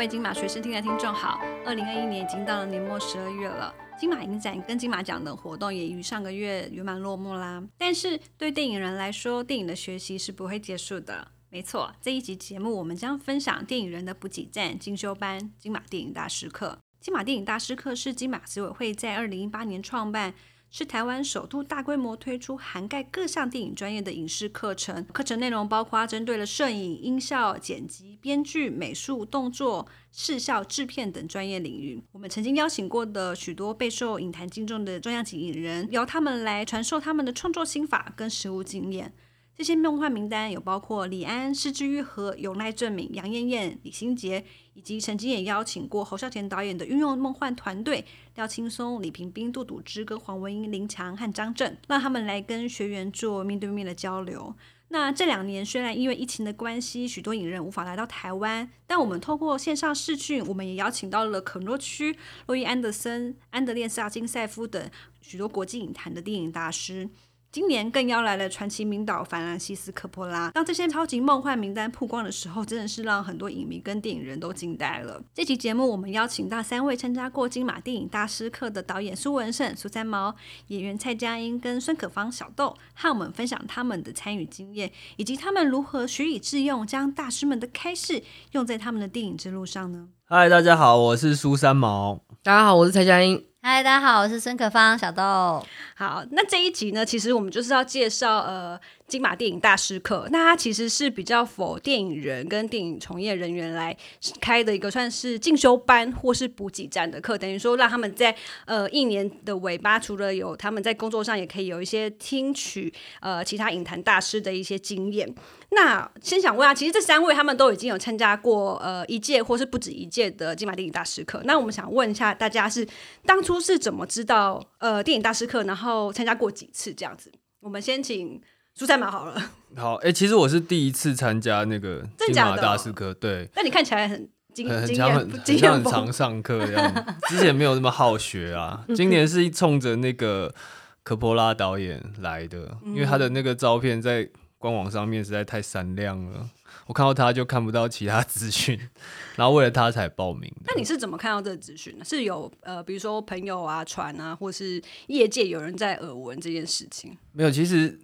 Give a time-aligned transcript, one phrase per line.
[0.00, 7.62] 各位金马学生听的听众好，二零二一年已经到了年末十二月了，金马影展跟金马奖等活动也于上个月圆满落幕啦。
[7.76, 11.28] 但是对电影人来说，电影的学习是不会结束的。
[11.50, 16.78] 没错，这一集节目我们将分享电影人的补给站进修班——金马电影大师课。
[16.98, 20.32] 金马电影大师课是金马执委会在二零一八年创办。
[20.72, 32.00] 是台湾首度大规模推出涵盖各项电影专业的影视课程，课程内容包括针对了摄影、音效、剪辑、编剧、美术、动作、视效、制片等专业领域。
[32.12, 39.12] 我们曾经邀请过的许多备受影坛敬重的重量级影人，由他们来传授他们的创作心法跟实务经验。
[39.56, 44.42] 这些梦幻名单有包括李安、施之愈和永濑正敏、杨艳艳、李心洁，
[44.80, 48.02] 以及曾经也邀请过侯孝贤导演的运用梦幻团队
[48.36, 54.54] 廖青松、李平冰、杜笃之跟黄文英、林强和张震，让他们来跟学员做面对面的交流。
[54.88, 67.10] 那这两年虽然因为疫情的关系，许多影人无法来到台湾，但我们透过线上视讯，我们也邀请到了肯诺区、洛伊安德森、安德烈萨金塞夫等许多国际影坛的电影大师。
[67.52, 70.52] 今年更邀来了传奇名导法兰西斯科波拉。
[70.52, 75.20] 当这些超级梦幻名单曝光的时候，真的是让很多影迷跟电影人都惊呆了。
[75.34, 80.32] 这期节目我们邀请到三位参加过金马电影大师课的导演苏文胜、苏三毛，
[80.68, 90.10] 演员蔡佳音跟孙可芳、小豆，和我们分享他们的参与经验，以及他们如何学以致用，将大师们的开示用在他们的电影之路上呢？
[90.24, 92.20] 嗨，大家好，我是苏三毛。
[92.44, 93.49] 大家好，我是蔡佳音。
[93.62, 95.62] 嗨，大家好，我是孙可芳，小豆。
[95.94, 98.80] 好，那这一集呢，其实我们就是要介绍呃
[99.10, 100.28] 金马电影大师课。
[100.30, 103.94] 那它其实是比较否电影人跟电影从业人员来
[104.40, 115.34] 开的一个算是进修班或是补给站的课，等于说让他们在呃一年的尾巴，除了有他们在工作上，也可以有一些听取呃其他影坛大师的一些经验。
[115.72, 121.40] 那先想问啊，其实这三位他们都已经有参加过呃一届或是不止一届的金马电影大师课。
[121.44, 122.86] 那我们想问一下大家，是
[123.24, 127.30] 当初是怎么知道呃电影大师课，然后参加过几次这样子？
[127.60, 128.40] 我们先请
[128.80, 129.50] 苏三毛好了。
[129.76, 133.46] 好，哎，其实我是第一次参加那个金马大师课，对。
[133.54, 138.82] 那你看起来很经很经验很 经验很常上课这样， 之前没有那么好学啊。
[138.96, 140.54] 今年是冲着那个
[141.02, 144.30] 科波拉导演来的，因为他的那个照片在。
[144.58, 146.46] 官网上面实在太闪亮了，
[146.86, 148.78] 我看到他就看不到其他资讯，
[149.34, 150.52] 然后为了他才报名。
[150.66, 152.04] 那你是怎么看到这个资讯呢？
[152.04, 157.16] 是有呃，比如说朋友啊传啊，或是业界有人在耳闻这件事情？
[157.32, 157.98] 没有，其实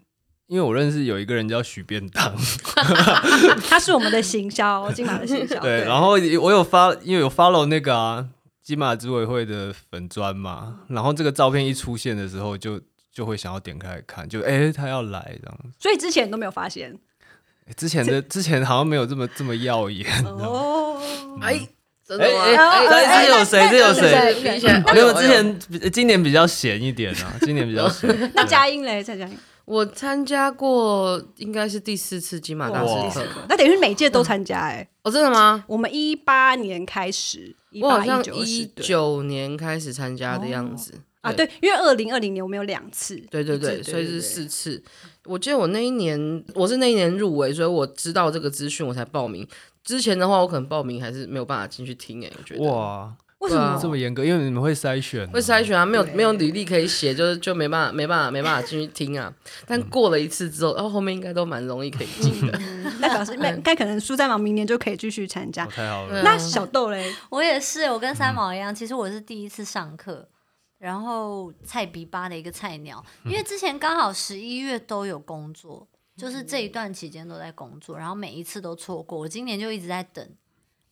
[0.46, 2.34] 因为我认识有一个人叫许便当，
[3.68, 5.58] 他是我们的行销金马的行销。
[5.62, 8.26] 对，然后我有发，因为有 follow 那个啊
[8.62, 12.80] 金马执委会的粉砖嘛，然后这个照片一出现的时候就。
[13.16, 16.94] 就会想要点开来看，就哎，他要来这样，所以之前都没有发现，
[17.74, 21.00] 之前的之前好像没有这么这么耀眼哦。
[21.40, 21.66] 哎，
[22.06, 22.42] 真的吗？
[22.44, 23.66] 哎，这有谁？
[23.70, 24.82] 这有谁？
[24.92, 25.58] 没有，之前
[25.90, 28.14] 今年比较闲一点啊，今年比较闲。
[28.36, 29.02] 那佳音嘞？
[29.02, 34.88] 蔡佳音，我参加过，应该是第四次金马大师课，那等于每届都参加哎。
[35.02, 35.64] 哦，真的吗？
[35.66, 40.94] 我们一八年开始，我好像一九年开始参加的样子。
[41.20, 44.80] 啊，对，因为二零二零年我们有两次，对对对，所以是四次。
[45.24, 49.46] 我记得我那一年我是那一年入围，所以我知道这个资讯我才报名。
[49.82, 52.32] 之前的话，我可能报名还是没有办法进去听诶。
[52.38, 53.12] 我觉得哇，
[53.46, 54.24] 为什么这么严格？
[54.24, 59.32] 因为你们会筛选，会筛选啊，没有没有履历可以写，就是就没办法没办法没办法进去听啊。
[59.66, 62.58] 但过了一次之后，然后后面应该都蛮容易可以进的。
[63.00, 65.64] 那表示该可能苏三毛明年就可以继续参加。
[65.66, 66.22] 太好了。
[66.22, 70.28] 那小豆嘞，我也是，我跟三毛一样，其实我是第一次上课。
[70.78, 79.18] 然后菜比巴的一个菜鸟，因为之前刚好十一月都有工作，就是这一段期间都在工作，然后每一次都错过。
[79.18, 80.28] 我今年就一直在等，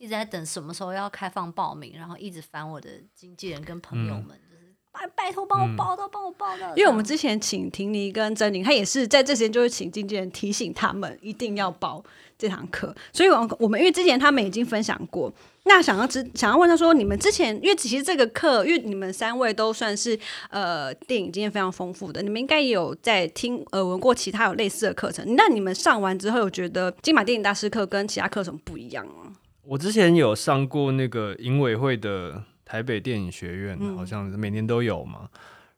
[0.05, 4.39] 一直在等什么时候要开放报名，然后一直烦我的经纪人跟朋友们。
[4.51, 6.69] 就是拜拜托帮我报到，帮我报到。
[6.77, 12.05] 因为我们之前请婷妮跟珍妮，她也是在这时间就会请经纪人提醒他们一定要报
[12.37, 12.95] 这堂课。
[13.15, 15.33] 所以，我我们因为之前他们已经分享过，
[15.65, 20.17] 那想要知想要问他说，你们之前因为其实这个课，因为你们三位都算是
[20.51, 25.25] 呃电影经验非常丰富的，你们应该也有在听呃闻过其他有类似的课程。
[25.35, 29.24] 那你们上完之后，有觉得金马电影大师课跟其他课程不一样吗？
[29.67, 32.43] 我之前有上过那个影委会的。
[32.67, 35.29] 台北电影学院好像每年都有嘛，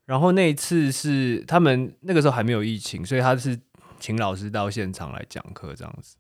[0.05, 3.59] 然后那一次是他们那个时候还没有疫情，所以他是
[3.99, 6.17] 请老师到现场来讲课这样子，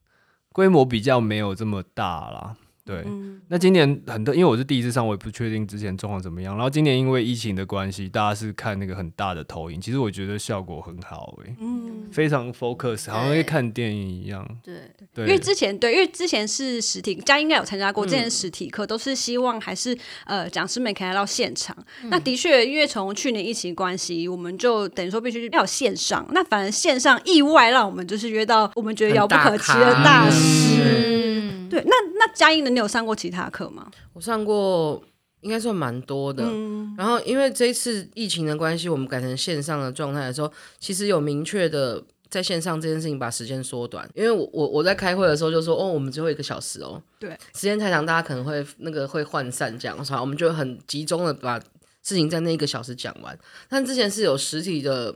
[0.52, 2.56] 规模比较没有这么大啦。
[2.84, 3.04] 对，
[3.48, 6.56] 那今年很多，因为我是第一次上，我也不确定之前状况怎么样。
[6.56, 11.54] 然后今年因为疫情的关系，大家是看那个很大的投影，其实我觉得效果很好诶。
[11.60, 14.46] 嗯，非常 focus，好像在看电影一样。
[14.62, 14.74] 对，
[15.14, 18.06] 对，因为之前对，因为之前是实体，家应该有参加过。
[18.06, 21.76] 之嗯前实体课都是希望还是呃讲师们可以来到现场。
[22.02, 26.26] 嗯那的确，因为从去年疫情关系，我们就等于说必须要线上。
[26.30, 30.80] 那反而线上意外让我们就是约到我们觉得遥不可及的大师。
[30.82, 32.70] 嗯，对，那那佳音呢？
[32.70, 33.90] 你有上过其他课吗？
[34.12, 35.02] 我上过
[35.46, 36.42] 应该算蛮多的。
[36.44, 44.10] 嗯，然后因为这一次疫情的关系，我们改成线上的状态的时候，其实有明确的在线上这件事情把时间缩短。
[44.12, 51.60] 因为我我我在开会的时候就说，哦，我们最后一个小时哦，对，时间太长，大家可能会那个会涣散这样，所以我们就很集中的把
[52.02, 53.38] 事情在那一个小时讲完。
[53.68, 55.14] 但之前是有实体的，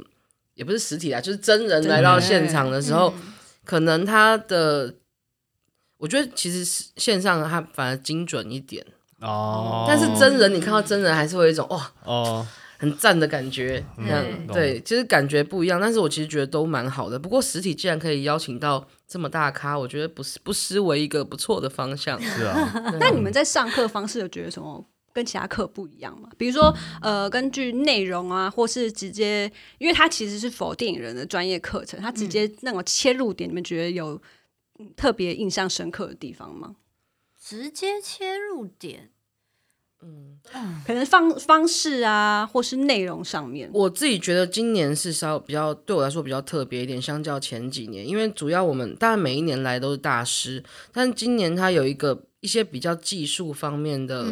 [0.55, 3.13] 也不是实体啊，就是真人来到现场的时候，
[3.65, 4.95] 可能他的。
[6.01, 8.83] 我觉得其实是线上它反而精准一点，
[9.21, 12.47] 哦，但是真人你看到真人还是会有一种哇哦，
[12.79, 17.19] 很赞的感觉，这样、嗯对，其实感觉不一样，但是我其实觉得都蛮好的。
[17.19, 22.21] 不过实体既然可以邀请到这么大咖，我觉得不是不失为一个不错的方向。
[22.21, 24.83] 是啊，那你们在上课方式有觉得什么
[25.13, 26.31] 跟其他课不一样吗？
[26.39, 34.19] 比如说，呃，根据内容啊，或是直接，因为它其实是否电影人的专业课程，它直接那种切入点，你们觉得有
[34.79, 36.77] 嗯特别印象深刻的地方吗？
[37.51, 39.11] 直接切入点，
[40.03, 40.39] 嗯
[40.87, 43.69] 可能方方式啊，或是内容上面。
[43.75, 50.63] 我自己觉得今年是稍比较对我来说比较特别一点，相较前几年，因为主要我们当然每一年来都是大师，
[50.93, 54.25] 但今年他有一个一些比较技术方面的、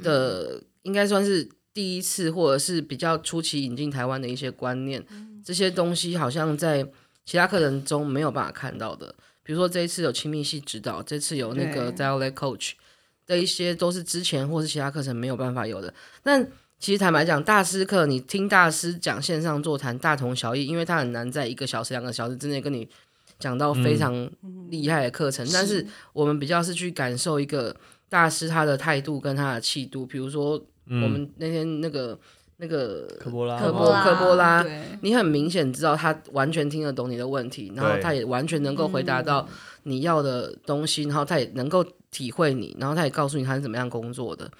[0.00, 5.04] 的，应该算是第一次或者是比较初期引进台湾的一些观念，
[5.44, 6.88] 这些东西好像在
[7.26, 9.12] 其他课程中没有办法看到的。
[9.50, 12.74] 比如说这一次有亲密系指导，这次有那个对 dialect coach
[13.26, 15.92] 的一些都是之前或是其他课程没有办法有的。
[16.22, 16.48] 但
[16.78, 22.88] 其实坦白讲，大师课你听大师讲线上座谈大同小异，因为他很难在一个小时、两个小时之内跟你
[23.40, 24.30] 讲到非常
[24.68, 25.44] 厉害的课程。
[25.52, 27.74] 但是我们比较是去感受一个
[28.08, 30.06] 大师他的态度跟他的气度。
[30.06, 30.52] 比如说
[30.86, 32.16] 我们那天那个
[32.60, 34.64] 那个科波拉，科波科波拉，
[35.00, 39.48] 你很明显知道他完全听得懂你的问题，然后他也完全能够回答到
[39.84, 44.50] 你要的东西，然后他也能够体会你，然后他也告诉你他是怎么样工作的。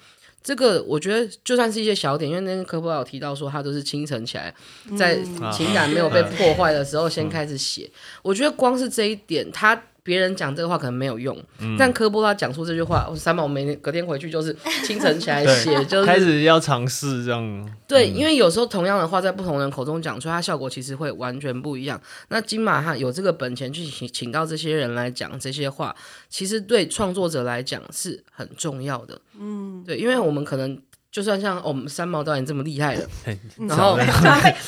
[0.43, 4.51] 这个我觉得就算是一些小点，因为那天科波拉有提到说他都是清晨起来，
[4.97, 5.21] 在
[5.53, 7.87] 情感没有被破坏的时候先开始写。
[8.23, 11.37] 我觉得光是这一点，他别人讲这个话可能没有用，
[11.77, 22.01] 但科波拉讲出这句话，我三宝每天隔天回去就是清晨起来写，就是开始要尝试这样，对，因为有时候同样的话在不同人口中讲出来，它效果其实会完全不一样。
[22.29, 25.95] 那金马哈有这个本钱去请请到这些人来讲这些话，
[26.29, 29.21] 其实对创作者来讲是很重要的。
[29.39, 30.79] 嗯，对，因为我们可能
[31.11, 33.07] 就算像、哦我们三毛导演这么厉害的，
[33.67, 34.05] 然后 被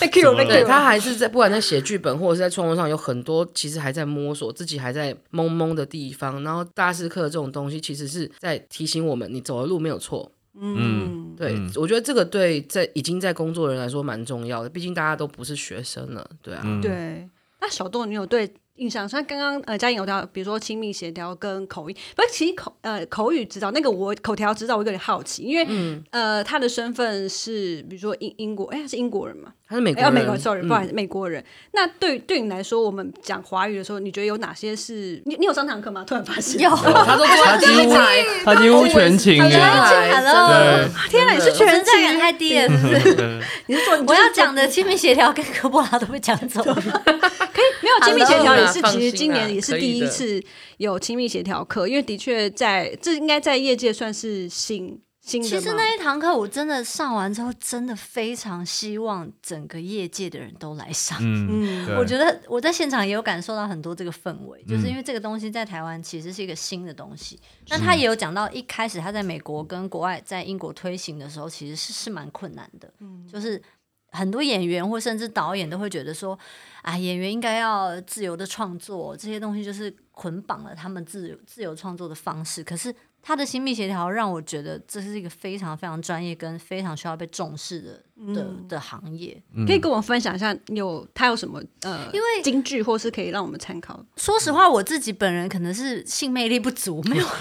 [0.01, 6.43] 被 Q 被 Q，对他还是在不管在写剧本或者是在创作上有很多其实还在摸索，自己还在懵懵的地方。
[6.43, 10.29] 然后大师课这种东西其实是在提醒我们，你走的路没有错。
[10.59, 16.61] 嗯，对，嗯我觉得这个对在已经在工作的人来说蛮重要的，毕竟大家都不是学生了，对啊。
[16.63, 17.27] 嗯，对。
[17.59, 19.07] 那小豆，你有对印象？
[19.07, 29.51] 像刚刚呃，嘉颖有到，比如说亲密协调跟口音，不是，其实口呃口语指导那个我口条指导，我有点好奇，因为、嗯呃他的身份是比如说英英国，哎、他是英国人嘛？
[29.67, 31.43] 他是美国美国，sorry，、嗯不好意思，美国人。
[31.71, 36.03] 那对对你来说，我们讲华语的时候，你觉得有哪些是你你有上堂课吗？
[36.05, 43.41] 突然发现，有，他都坐在第一排，他几乎全勤第一耶，排 Hello 天哪，你是全存在感太低了，是不是？
[43.67, 47.03] 你是说我要讲的亲密协调跟科波拉都被讲走了。
[48.01, 50.43] 没有亲密协调也是，其实今年也是第一次
[50.77, 55.47] 有亲密协调课，因为的确在这应该在业界算是新新的。
[55.47, 61.17] 其实那一堂课我真的上完之后，真的非常希望整个业界的人都来上。
[61.21, 67.39] 嗯，我觉得我在现场也有感受到很多这个氛围，就是因为这个东西在台湾其实是一个新的东西。
[67.69, 73.61] 那他也有讲到，一开始他在美国跟国外在英国推行的时候，其实是是蛮困难的，嗯就是。
[74.13, 76.37] 很多演员或甚至导演都会觉得说，
[76.83, 82.63] 啊，演员应该要自由的创作，这些东西就是捆绑了他们自由自由创作的方式。
[82.63, 82.93] 可是
[83.25, 89.41] 他的亲密协调让我觉得这是一个非常非常专业跟非常需要被重视的的的行业。
[89.65, 94.03] 可以跟我分享一下有他有什么呃，因为京剧或是可以让我们参考。
[94.17, 97.25] 说实话，我自己本人可能是性魅力不足，没有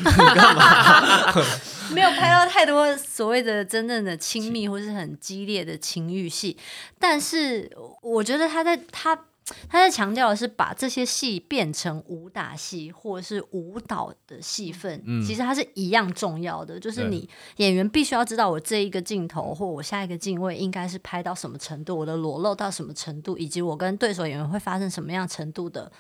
[1.93, 6.57] 没有拍到太多所谓的真正的亲密或是很激烈的情欲戏。
[6.99, 7.71] 但是
[8.01, 9.19] 我觉得他在他
[9.69, 16.79] 他在强调的是把这些戏变成武打戏或者是舞蹈的戏份，其实它是一样重要的。
[16.79, 25.91] 就是你演员必须要知道我这一个镜头或我下一个镜位应该是拍到什么程度，我的裸露到什么程度，以及我跟对手演员会发生什么样程度的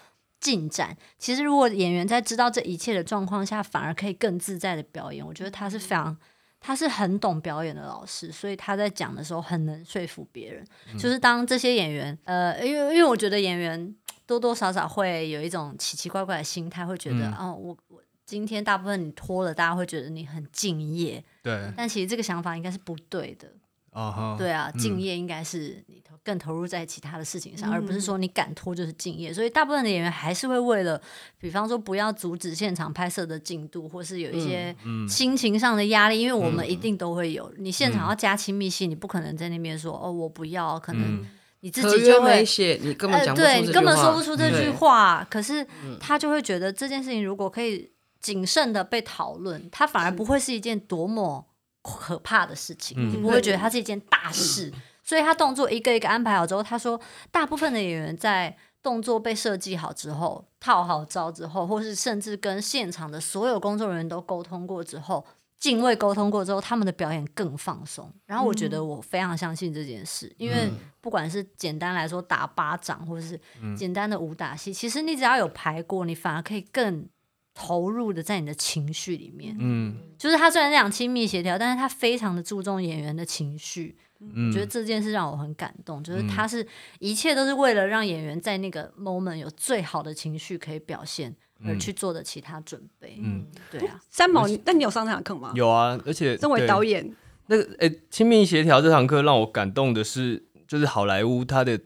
[0.40, 0.96] 进展。
[1.18, 5.26] 其实如果演员在知道这一切的状况下，反而可以更自在的表演。
[5.26, 6.16] 我觉得他是非常。
[6.62, 10.64] 他是很懂表演的老师，所以他在讲的时候很能说服别人。
[10.96, 13.94] 就是当这些演员，呃，因为因为我觉得演员
[14.26, 21.22] 多多少少会有一种奇奇怪怪的心态，会觉得，哦，我我今天大部分你拖了，大家会觉得你很敬业。
[21.42, 21.72] 对。
[21.76, 23.48] 但其实这个想法应该是不对的。
[23.92, 29.32] 啊对啊，敬业应该是你投更投入在其他的事情上，而不是说你敢拖就是敬业。
[29.32, 31.00] 所以大部分的演员还是会为了，
[31.38, 34.74] 比方说不要阻止现场拍摄的进度，或是有一些
[35.06, 37.52] 心情上的压力，因为我们一定都会有。
[37.58, 41.26] 你现场要加亲密戏，你不可能在那边说哦我不要，可能
[41.60, 45.22] 你自己就会写，你根本讲对你根本说不出这句话。
[45.28, 45.66] 可是
[46.00, 51.46] 他就会觉得这件事情如果可以谨慎的被讨论，他反而不会是一件多么。
[51.82, 54.72] 可怕的事情，不会觉得它是一件大事，
[55.02, 65.26] 所以他动作一个一个安排好之后，他说，大部分的演员在动作被设计好之后，套好招之后，或是甚至跟现场的所有工作人员都沟通过之后，
[65.58, 68.08] 敬畏沟通过之后，他们的表演更放松。
[68.26, 70.70] 然后我觉得我非常相信这件事，因为
[71.00, 73.40] 不管是简单来说打巴掌，或者是
[73.76, 77.08] 简单的武打戏，其实你只要有排过，你反而可以更。
[77.54, 86.66] 投入的在你的情绪里面，嗯，就是他虽然讲亲密协调，但是他非常的注重演员的情绪，嗯，我觉得这件事让我很感动，就是他是
[86.98, 95.52] 一切都是为了让演员在那个 moment 有最好的情绪可以表现而去做的其他准备，嗯，对啊，三毛，那你有上这堂课吗？
[95.54, 97.14] 有啊，而且身为导演，
[97.48, 101.78] 那个诶，亲密协调这堂课让我感动的是，就是好莱坞它的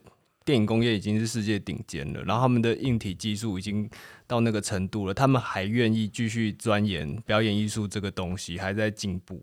[0.47, 3.87] 电影工业已经是世界顶尖了，然后他们的硬体技术已经。
[4.29, 9.41] 到那个程度了，他们还愿意继续钻研表演艺术这个东西，还在进步。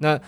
[0.00, 0.20] 那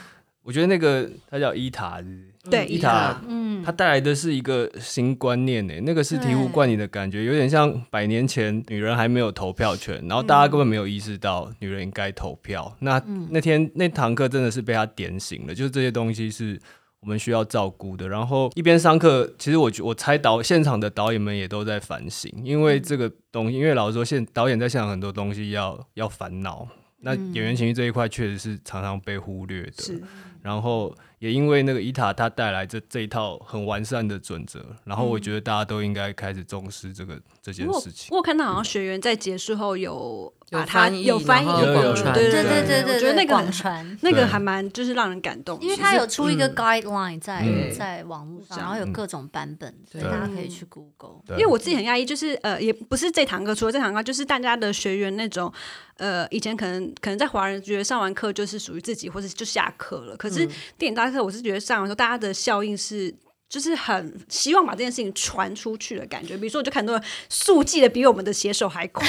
[0.45, 2.01] 我觉得那个他叫伊塔，
[2.49, 5.75] 对伊塔，嗯，他带来的是一个新观念呢。
[5.83, 12.73] 那个是醍醐灌顶的感觉，有点像百年前女人还没有投票权，然后大家根本没有意识到女人应该投票。
[12.79, 16.57] 那那天那堂课真的是被他点醒了，就是这些东西是。
[17.01, 26.67] 我们需要照顾的，然后一边上课，其实我我猜导现场的导演们也都在反省，因为这个东西，因为老实说，现导演在现场很多东西要要烦恼，
[27.01, 30.01] 那演员情绪这一块确实是常常被忽略的，
[30.43, 30.95] 然后。
[31.19, 37.19] 也因为那个伊塔他带来这这一套很完善的准则，然后我觉得大家都应该开始重视这个
[37.53, 38.09] 这件事情。
[38.11, 47.45] 我看到好像学员在结束后有有翻译，有翻译，有广传，对对对对对，我觉得那个广传那个还蛮就是让人感动，因为他有出一个 guideline 在
[47.77, 51.21] 在网络上，然后有各种版本，所以大家可以去 Google。
[51.31, 55.53] 因为我自己很压抑，就是呃，也不是这堂课，除了这堂课，就是大家的学员那种
[55.97, 60.47] 呃，以前可能可能在华人觉得上完课就是属于自己，或者就下课了，可是
[60.79, 61.87] 电影大课，我是觉得上完。
[61.87, 63.15] 之后大家的效应是，
[63.49, 66.37] 就是很希望把这件事情传出去的感觉。
[66.37, 69.07] 比如说，我就看到速记的比我们的写手还快，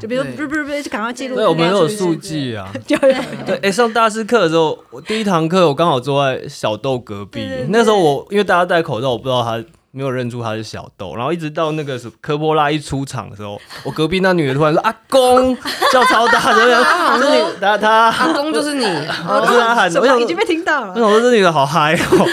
[0.00, 1.36] 就比如说不是不是不是，就赶快记录。
[1.36, 2.70] 对，我们有速记啊。
[2.86, 7.46] 对，哎，上大师课的时候，我第一堂课我刚好坐在小豆隔壁。
[7.68, 9.64] 那时候我因为大家戴口罩，我不知道他。
[9.94, 15.56] 没有认出他是小豆，然后一直到那个是科波拉一出场的时候，我隔壁那女的突然说：“阿公
[15.92, 20.94] 叫超大声，是你，他他阿公就是你，我是他喊的，我想已经被听到了。
[20.94, 22.26] 我说这女的好嗨哦，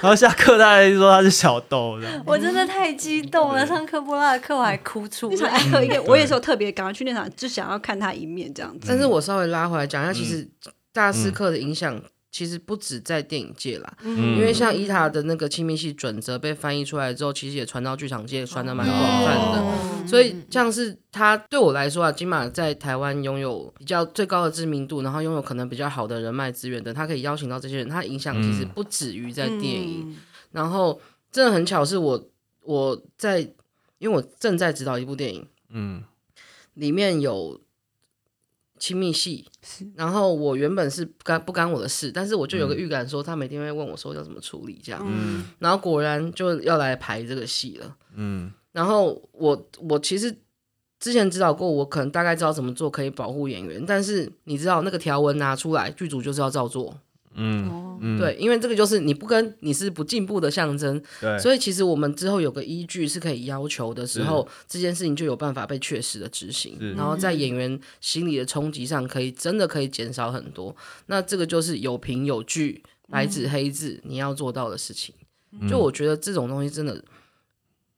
[0.00, 5.60] 然后下课大家就说她是小豆， 我真的太激动了，上科波拉的课我还哭出来。
[6.06, 8.86] 我也是有特别赶快去那场，就想要看他一面这样子。
[8.86, 10.48] 但是我稍微拉回来讲一下，其实
[10.92, 12.00] 大师课的影响。
[12.30, 20.06] 其实不止在电影界啦，因为像伊塔的那个亲密戏准则被翻译出来之后，其实也传到剧场界，传的蛮广泛的。
[20.06, 30.14] 所以像是他对我来说啊，金马在台湾拥有比较最高的知名度，然后拥有可能比较好的人脉资源的，他可以邀请到这些人，他影响其实不止于在电影。
[30.52, 31.00] 然后
[31.32, 32.28] 真的很巧，是我
[32.62, 33.40] 我在
[33.98, 36.04] 因为我正在指导一部电影，嗯，
[36.74, 37.58] 里面有。
[38.78, 39.44] 亲密戏，
[39.94, 45.06] 然后我原本是干不干我的事，但是我就有个预感说他每天会问我说要怎么处理这样，
[45.58, 50.34] 然后果然就要来排这个戏了，嗯，然后我我其实
[51.00, 56.98] 之前指导过，我可能大概知道怎么做可以保护演员，但是你知道那个条文拿出来，剧组就是要照做。
[57.40, 70.74] 嗯，对，因为这个就是你不跟你是不进步的象征，对，所以其实我们之后有个依据是可以要求的时候，这件事情就有办法被确实的执行，然后在演员心理的冲击上，可以真的可以减少很多。
[71.06, 75.14] 那这个就是有凭有据，白纸黑字你要做到的事情。
[75.68, 77.02] 就我觉得这种东西真的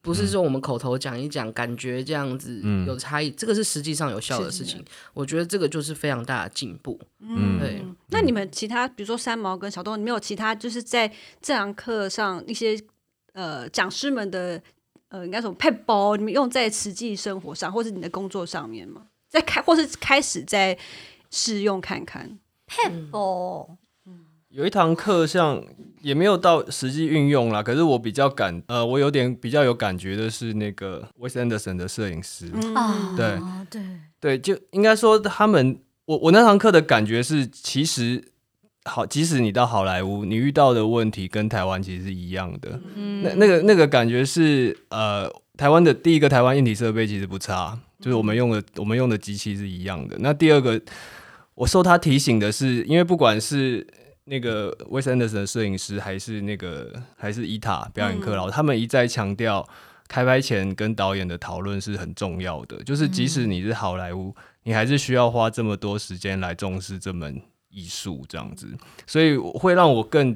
[0.03, 4.85] 不是说我们口头讲一讲，感觉这样子嗯有差异，这个是实际上有效的事情。
[5.13, 6.99] 我觉得这个就是非常大的进步。
[7.21, 11.11] 嗯对，那你们其他，比如说三毛跟小东，你们有其他就是在
[11.43, 12.81] 这堂课上一些
[13.35, 14.63] 呃讲师们的
[15.09, 19.07] 呃应该说配包，你们用在实际生活上，或是你的工作上面吗？
[19.29, 20.77] 在开或是开始在
[21.31, 22.39] 试用看看。
[23.11, 23.77] 哦，
[24.51, 25.63] 有一堂课像
[26.03, 33.39] 也没有到实际运用啦，可是我比较感呃，我有点比较有感觉的是那个 Wes Anderson 的摄影师，啊，对。
[33.71, 33.83] 对，
[34.19, 38.25] 对，就应该说他们，我我那堂课的感觉是，其实
[38.85, 42.81] 好，即使你到好莱坞，你遇到的问题跟台湾其实是一样的。
[42.97, 43.23] 嗯。
[43.23, 50.17] 那那个那个感觉是，呃，台湾的第一个台湾硬体设备其实不差，就是我们用的我们用的机器是一样的。
[50.19, 50.81] 那第二个，
[51.55, 53.87] 我受他提醒的是，因为不管是
[54.25, 59.69] 那个 Wes Anderson 的摄影师，还是那个还是伊塔表演课老，他们一再强调。
[60.13, 64.35] 开拍前跟导演的讨论是很重要的，就是即使你是好莱坞，
[64.65, 68.67] 你还是需要花这么多时间来重视这门艺术，这样子，
[69.07, 70.35] 所以会让我更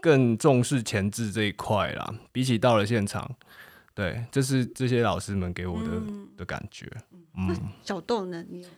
[0.00, 2.12] 更重视前置这一块啦。
[2.32, 3.36] 比起到了现场，
[3.94, 5.90] 对，这是这些老师们给我的、
[6.38, 6.90] 的感觉。
[7.36, 8.44] 嗯，小豆呢？
[8.48, 8.68] 你有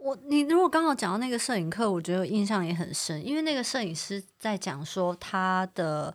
[0.00, 6.14] 我你如果刚好讲到那个摄影课，我觉得印象也很深，因为那个摄影师在讲说他的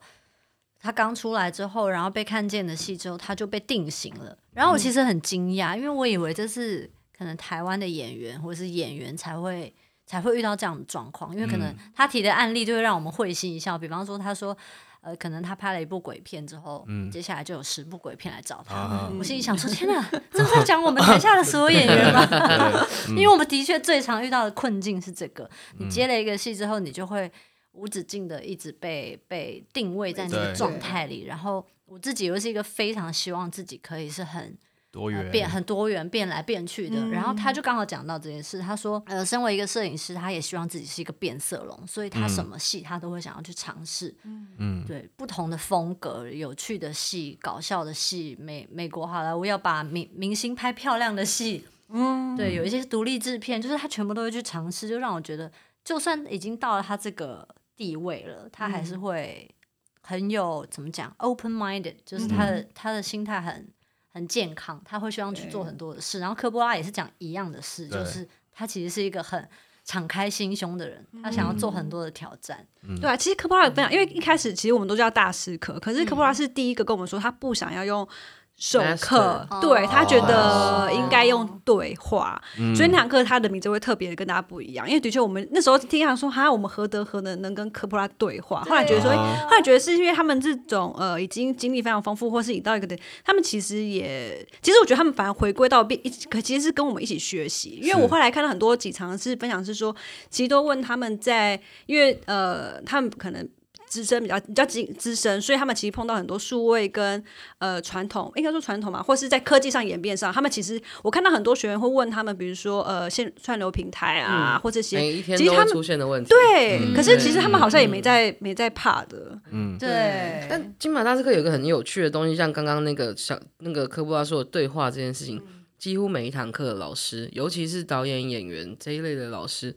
[0.80, 4.38] 他刚出来之后，然后被看见的戏之后，他就被定型了。
[4.54, 9.74] 然后我其实很惊讶，因为我以为这是可能台湾的演员或者是演员才会
[10.06, 13.78] 才会遇到这样的状况，因为可能嗯他提的案例就会让我们会心一笑。
[13.78, 14.58] 比方说，他说。
[15.06, 18.74] 呃，可能他拍了一部鬼片之后，嗯接下来就有十部鬼片来找他。
[18.74, 22.28] 啊我心里想说：天哪，这是在讲我们台下的所有演员吗？
[23.10, 25.48] 因为我们的确最常遇到的困境是这个，
[25.78, 27.32] 你接了一个戏之后，你就会
[27.74, 31.26] 无止境的一直被被定位在那个状态里。
[31.26, 34.58] 然后我自己又是一个非常希望自己可以是很
[34.96, 37.06] 多元、呃变很多元变来变去的。
[37.10, 44.16] 然后他就刚好讲到这件事，他说呃，身为一个摄影师，他也希望自己是一个变色龙，所以他什么戏他都会想要去尝试。
[44.24, 55.52] 嗯，对不同的风格、有趣的戏、搞笑的戏，美美国好莱坞要把明明星拍漂亮的戏，嗯，对，有一些独立制片，就是他全部都会去尝试，就让我觉得，
[55.84, 59.54] 就算已经到了他这个地位了，他还是会
[60.02, 63.68] 很有怎么讲，open minded，就是他的、他的心态很
[64.16, 66.20] 很健康，他会希望去做很多的事。
[66.20, 69.46] 然后科波拉也是讲一样的事，就是他其实是一个很
[69.84, 72.66] 敞开心胸的人，他想要做很多的挑战。
[73.02, 78.08] 对啊，其实科波拉有分享，因为一开始其实我们都叫大师课，可是科波拉是第一个跟我们说他不想要用
[78.58, 82.42] 授课 Master，对他觉得哦应该用对话，
[82.76, 88.62] 所以那堂课他的名字会特别的跟大家不一样，因为的确我们那时候听他说，哈，我们何德何能能跟科普拉对话？
[88.64, 97.80] 后来觉得说，后来觉得是因为他们这种呃已经经历非常丰富，或是已到一个点，他们其实也，其实我觉得他们反而回归到变一起，可其实是跟我们一起学习。
[97.82, 99.94] 因为我后来看到很多几场是分享是说，
[100.30, 103.48] 其实都问他们在，因为呃他们可能。
[103.96, 107.24] 资深比较比较资资深，所以他们其实碰到很多数位跟
[107.60, 116.30] 呃传统，应该说传统嘛，或是在科技上演变上，他们其实我看到很多学员会问他们，比如说呃线串流平台啊，或这些，每一天都会其实他们出现的问题。
[116.30, 125.42] 对，嗯可是其实他们好像也嗯没在、没在怕的，嗯，对，但金马大师课有一个很有趣的东西，像刚刚那个小那个科布拉说的对话这件事情，
[125.78, 129.74] 几乎每一堂课的老师，尤其是导演、演员这一类的老师，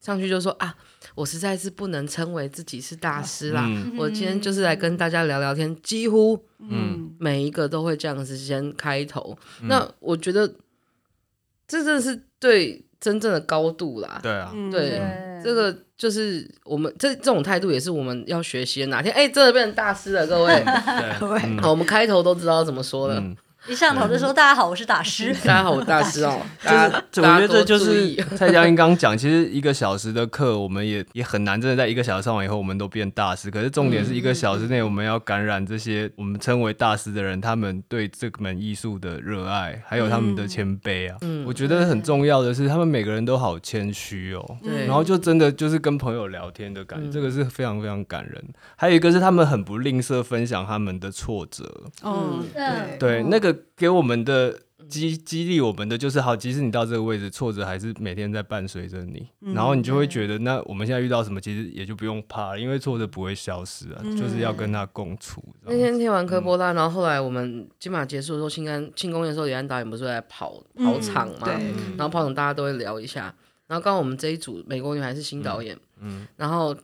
[0.00, 0.74] 上去就说啊，
[1.18, 9.36] 我实在是不能称为自己是大师啦，嗯我今天就是来跟大家聊聊天，几乎嗯每一个都会这样子先开头。
[9.62, 10.46] 那我觉得
[11.66, 14.20] 这真的是对真正的高度啦，
[14.70, 15.02] 对
[15.42, 18.86] 这个就是我们这这种态度也是我们要学习的。
[18.86, 20.62] 哪天哎、真的变成大师了，各位，
[21.60, 23.20] 好，我们开头都知道怎么说了。
[23.68, 25.32] 嗯一上头就说：“大家好，我是大师。
[25.44, 33.50] 大家好，我大师哦，大家这我觉得这就是 蔡佳音刚讲，其实一个小时的课，我们也也很难真的在一个小时上完以后，我们都变大师。
[33.50, 41.18] 可是重点是一个小时内，我们要感染这些我们称为大师的人，他们对这门艺术的热爱，还有他们的谦卑啊。
[41.20, 44.56] 嗯我觉得很重要的是，他们每个人都好谦虚哦。
[44.62, 48.42] 对然后就真的就是跟朋友聊天的感觉，嗯这个是非常非常感人。
[48.76, 51.64] 还有一个是他们很不吝啬分享他们的挫折，
[52.02, 65.42] 哦，对对，那个给我们的激激励我们的就是，好，即使你到这个位置，挫折还是每天在伴随着你，然后你就会觉得，那我们现在遇到什么，其实也就不用怕了，因为挫折不会消失啊，就是要跟他共处。
[65.64, 71.44] 那天听完科波拉，然后后来我们金马结束的时候，庆安庆功宴的时候，李安导演不是在跑跑场嘛？
[71.44, 71.54] 对。
[71.96, 73.34] 然后跑场大家都会聊一下。
[73.66, 76.74] 然后刚好我们这一组美国女孩是新导演，嗯，然后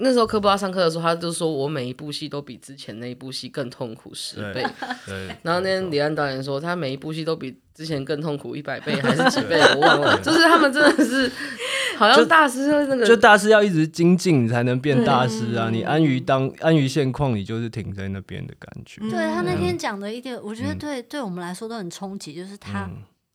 [0.00, 4.62] 那时候科布拉上课的时候，他就说我每一部戏都比之前那一部戏更痛苦十倍。
[5.42, 10.20] 然后那天李安导演说，他每一部戏都比之前更痛苦一百倍 还是几倍，我忘了。
[10.20, 11.30] 就是他们真的是，
[11.98, 15.68] 好像大师那个，就大师要一直精进才能变大师啊！
[15.70, 19.00] 你安于当安于现况，你就是停在那边的感觉。
[19.02, 22.88] 对他那天讲的一点，我觉得对对我们来说都很冲击，就是他。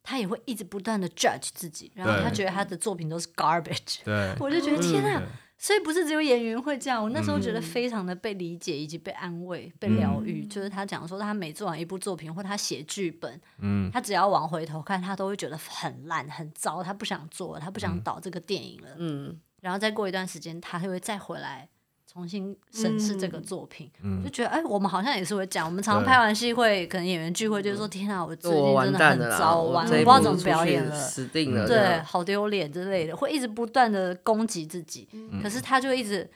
[0.05, 3.99] 他也会一直不断的 judge 自己，然后他觉得他的作品都是 garbage。
[4.03, 5.23] 对，我就觉得天啊！
[5.63, 7.01] 所以不是只有演员会这样。
[7.01, 10.45] 我那时候觉得非常的被理解以及被安慰、被疗愈。
[10.45, 18.89] 就是他讲说，他每做完一部作品或他写剧本，嗯，他只要往回头看，他都会觉得很烂、很糟，他不想做，他不想导这个电影了。
[18.97, 21.69] 嗯，然后再过一段时间，他会再回来。
[22.13, 23.89] 重新审视这个作品，
[24.23, 35.07] 就觉得哎，我们好像也是会讲，我们常常拍完戏会，可能演员聚会就是说，天啊，我最近真的很糟，完我不知道怎么表演了，死定了，对，好丢脸之类的，会一直不断的攻击自己。
[35.41, 36.29] 可是他就一直，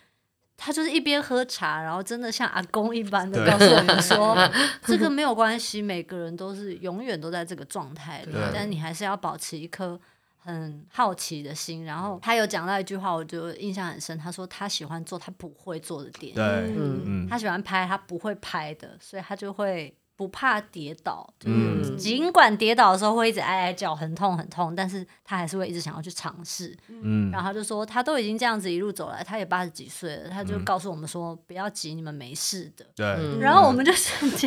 [0.58, 4.36] 他就是一边喝茶，然后真的像阿公一般的告诉我们说，
[4.84, 10.00] 这个没有关系，每个人都是永远都在这个状态里，但你还是要保持一颗。
[10.48, 14.18] 很好奇的心，然后他有讲到一句话，我就印象很深。
[14.18, 19.96] 他说他喜欢做他不会做的电影，嗯，他喜欢拍他不会拍的，所以他就会。
[20.18, 26.76] 不怕跌倒，就是尽管跌倒的时候会一直哀哀叫，很痛很痛，但是他还是会一直想要去尝试。
[26.90, 32.84] 嗯，然后他就说，他都已经这样子一路走来，他也八十几岁了，他就告诉我们说，不要急，你们没事的。
[32.96, 33.94] 对，然后我们就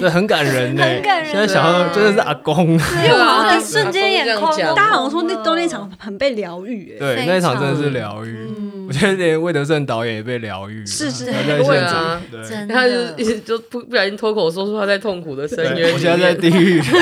[0.01, 1.31] 对很感人，很感人。
[1.31, 8.60] 现在想到真的是阿公，因为我们瞬间眼眶，大家好像说那都那场很被疗愈，对，那场真的是疗愈。
[8.91, 16.83] 我觉得连魏德胜导演也被疗愈，是是，对啊，对，他就一就不不小心脱口说出他在痛苦的深渊，我现在在地狱。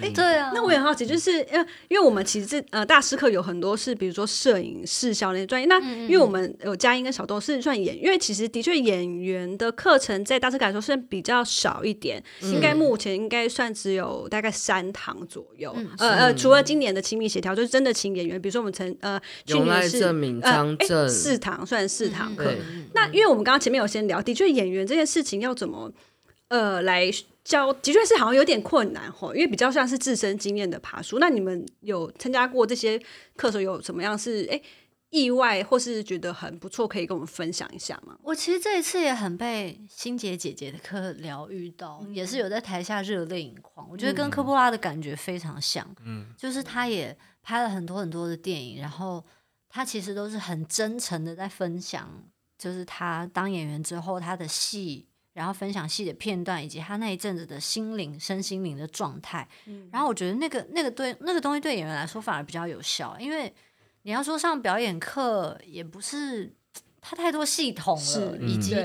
[0.00, 5.66] 哎，对啊，那我也好奇，就是因为因为我们其实这呃大师课有很多是，比如说摄影、视效那些专业。
[5.66, 15.74] 那因为我们有佳音跟小豆是算演，因为其实的确演员的课程在大师课来说是比较少一点，应该目前应该算只有大概三堂左右。
[15.98, 20.02] 呃呃，除了今年的亲密协调，就是真的请演员，比如说我们曾呃去年是
[20.42, 22.54] 呃四堂算四堂课。
[22.94, 25.90] 那因为我们刚刚前面有先聊，的确演员这件事情要怎么
[26.48, 27.10] 呃来。
[27.44, 31.18] 教的确是好像有点困难吼，因为比较像是自身经验的爬书。
[31.18, 33.00] 那你们有参加过这些
[33.36, 34.62] 课程，有什么样是哎
[35.10, 38.16] 意外，或是觉得很不错，可以跟我们分享一下吗？
[38.22, 43.86] 我其实这一次也很被心杰姐姐的课疗愈到，也是有在台下热泪盈眶。
[43.90, 49.22] 我觉得跟科波拉的感觉非常像，嗯，就是他也拍了很多很多的电影，然后
[49.68, 52.08] 他其实都是很真诚的在分享，
[52.56, 55.08] 就是他当演员之后他的戏。
[55.34, 59.48] 然后分享戏的片段，以及他那一阵子的心灵、身心灵的状态。
[59.90, 63.52] 然后我觉得那个、那个对那个东西对演员来说反而比较有效，因为
[64.02, 66.52] 你要说上表演课，也不是
[67.00, 68.76] 他太多系统了，以及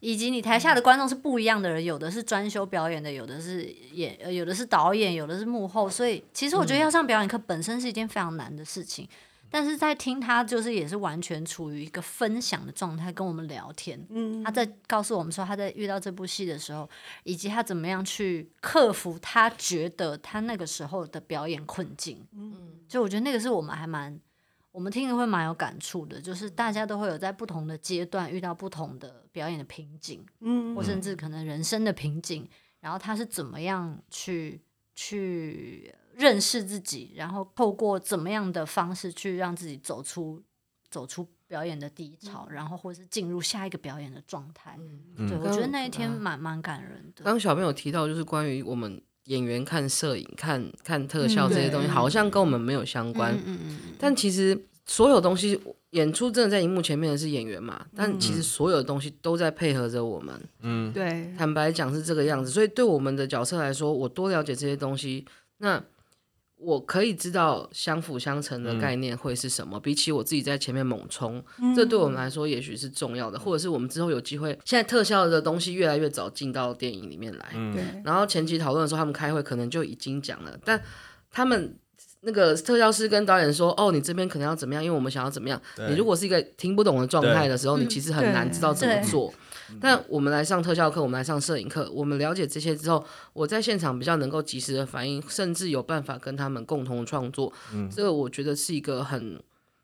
[0.00, 9.08] 以及你台下的观众是不一样的人，有的是专修表演的，有的是演，有的是导演，有的是幕后，所以其实我觉得要上表演课本身是一件非常难的事情。
[9.50, 14.04] 但是在听他，就是也是完全处于一个分享的状态，跟我们聊天。
[14.10, 16.88] 嗯，他在告诉我们说，他在遇到这部戏的时候，
[17.24, 22.26] 以及他怎么样去克服他觉得他那个时候的表演困境。
[22.32, 24.18] 嗯，就我觉得那个是我们还蛮，
[24.72, 26.20] 我们听了会蛮有感触的。
[26.20, 32.48] 就是大家都会有在不同的阶段遇到不同的表演的瓶颈，嗯，或甚至可能人生的瓶颈，
[32.80, 34.60] 然后他是怎么样去
[34.94, 35.94] 去。
[36.16, 40.42] 认识自己，然后透过怎么样的方式去让自己走出
[40.90, 44.78] 走出表演的低潮，然后或是进入下一个表演的状态。
[45.16, 47.22] 对，我觉得那一天蛮蛮感人的。
[47.22, 53.34] 刚小朋友提到，就是关于我们演员看摄影、看看特效这些东西，好像跟我们没有相关。
[53.44, 53.78] 嗯嗯。
[53.98, 57.84] 但其实所有东西，演出真的在荧幕前面的是演员嘛？
[57.94, 60.48] 但其实所有的东西都在配合着我们。
[60.62, 61.34] 嗯，对。
[61.36, 65.26] 坦白讲是这个样子，所以对我们的角色来说，我多了解这些东西，
[65.58, 65.84] 那。
[66.58, 71.42] 我可以知道相辅相成的概念会是什么，比起我自己在前面猛冲，
[71.74, 77.84] 这对我们来说也许是重要的，或者是我们之后有机会，现在特效的东西越来越早进到电影里面来，对。
[78.04, 80.82] 然后前期讨论的时候，他们开会可能就已经讲了，但
[81.30, 81.76] 他们
[82.22, 89.32] 那个特效师跟导演说：“哦，你这边可能要怎么样，因为我们想要怎么样。”你如果是一个听不懂的状态的时候，你其实很难知道怎么做。
[89.80, 97.52] 但我们来上特效课，我们来上摄影课，我们了解这些之后，我在现场比较能够及时的反应，甚至有办法跟他们共同创作。
[97.72, 99.40] 嗯，这个我觉得是一个很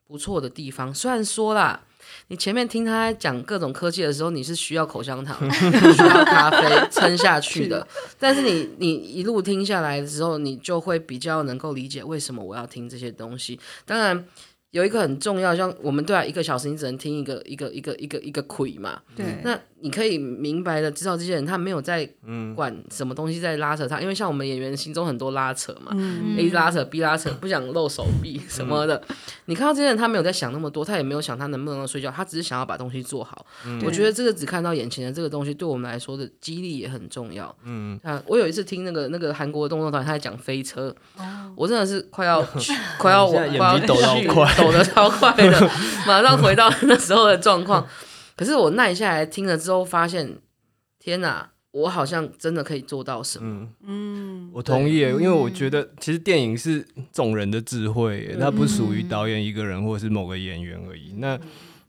[0.07, 0.95] 不错的地方。
[0.95, 1.81] 虽然说啦，
[2.29, 7.87] 你前面听他讲各种科技的时候，你是需要口香糖、 需要咖啡撑下去的，
[8.18, 13.59] 但是你你一路听下来的时候，你就会比较能够理解为什么我要听这些东西。
[13.85, 14.25] 当然。
[14.73, 22.09] 有一个很重要，像我们对啊，一个小时你只能听一个一个一个一个一个轨嘛，对，那你可以明白的知道这些人他没有在
[22.55, 25.92] 管什么东西在拉扯他，因为像我们演员心中很多拉扯嘛、
[26.38, 29.03] a 拉扯 B 拉扯，不想露手臂什么的。
[29.47, 33.45] 你看到这些人，他没有在想那么多，他也没有想他能不能睡觉，他只是想要把东西做好。
[33.85, 37.55] 我觉得这个只看到眼前的这个东西，对我们来说的激励也很重要。
[37.64, 40.95] 嗯，啊，我有一次听那个那个韩国的动作团，他在讲飞车，
[41.57, 42.40] 我真的是快要
[42.99, 45.71] 快要我眼快要抖到去快抖得超快的，
[46.07, 47.85] 马上回到那时候的状况。
[48.37, 50.38] 可是我耐下来听了之后，发现
[50.99, 53.68] 天哪，我好像真的可以做到什么。
[53.85, 61.14] 嗯，我同意，因为我觉得其实电影是众人的智慧耶，它不属于导演一个人或者是某个演员而已。
[61.18, 61.38] 那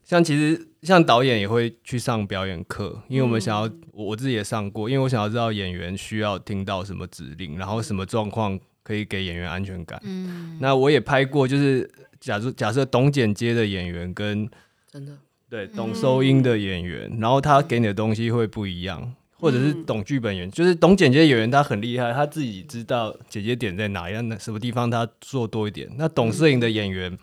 [0.03, 3.61] 像其实像导演也会去上表演课，因为我们想要，
[3.93, 9.97] 我我自己也上过，因为我想要知道演员需要听到什么指令，然后什么状况可以给演员安全感。
[10.03, 14.49] 嗯，那我也拍过，就是假设假设懂剪接的演员跟
[14.91, 15.17] 真的，
[15.53, 25.87] 对懂收音的演员，然后他给你的东西会不一样，或者是懂剧本演员，就是懂剪接的演员他很厉害，他自己知道剪接点在哪样的什么地方他做多一点。
[25.95, 27.15] 那懂摄影的演员，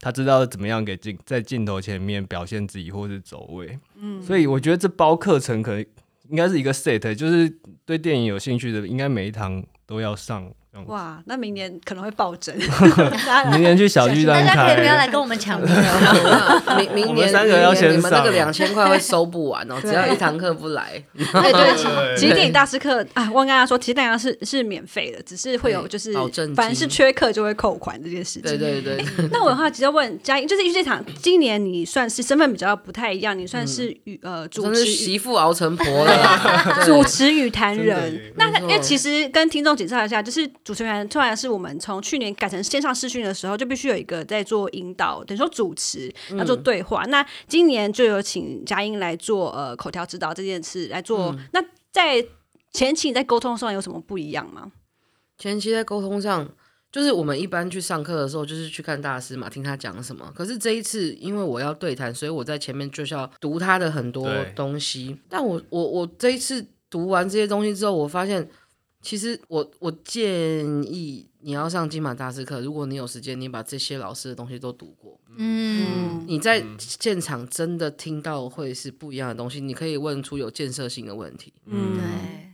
[0.00, 3.78] 他知道怎么样给镜在镜头前面表现自己或是走位。
[4.00, 5.84] 嗯，所以我觉得这包课程可能
[6.30, 10.50] 应该是一个 set，就是对电影有兴趣的，应该每一堂都要上。
[10.74, 10.92] 这样子。
[10.92, 12.52] 哇，那明年可能会暴增。
[13.52, 16.76] 明年去小巨大家可以不要开，来跟我们抢名额？
[16.78, 26.12] 明 明我们年三个要先明年你们那个两千块会收不完哦， 只要一堂课不来，对对，其实电影大师课啊，我跟大家说，其实大家是是免费的，只是会有对就是
[26.56, 28.42] 凡是缺课就会扣款这件事情。
[28.42, 38.32] 对对对，那我的话，直接问嘉音，就是因为这场今年你算是身份比较不太一样，你算是与、呃主真持是媳妇熬成婆了主持与谈真的人耶。
[38.36, 47.04] 那因为其实跟听众介绍一下，就是主持人突然是我们从去年改成线上视讯的时候，就必须有一个在做引导，等于说主持要做对话。
[47.04, 51.36] 那今年就有请佳音来做呃口条指导这件事来做。
[51.52, 52.26] 那在
[52.72, 54.72] 前期你在沟通上有什么不一样吗？
[55.36, 56.48] 前期在沟通上，
[56.90, 60.32] 就是我们一般去上课的时候，就是去看大师嘛，听他讲什么。
[60.34, 65.20] 可是这一次，因为我要对谈，所以我在前面就是要读他的很多东西。
[65.28, 68.48] 但我我我这一次读完这些东西之后，我发现，
[69.04, 81.52] 其实我我建议你要上金马大师课，如果你有时间，你把这些老师的东西都读过，嗯，你在现场真的听到会是不一样的东西，你可以问出有建设性的问题。
[81.66, 82.02] 嗯，对，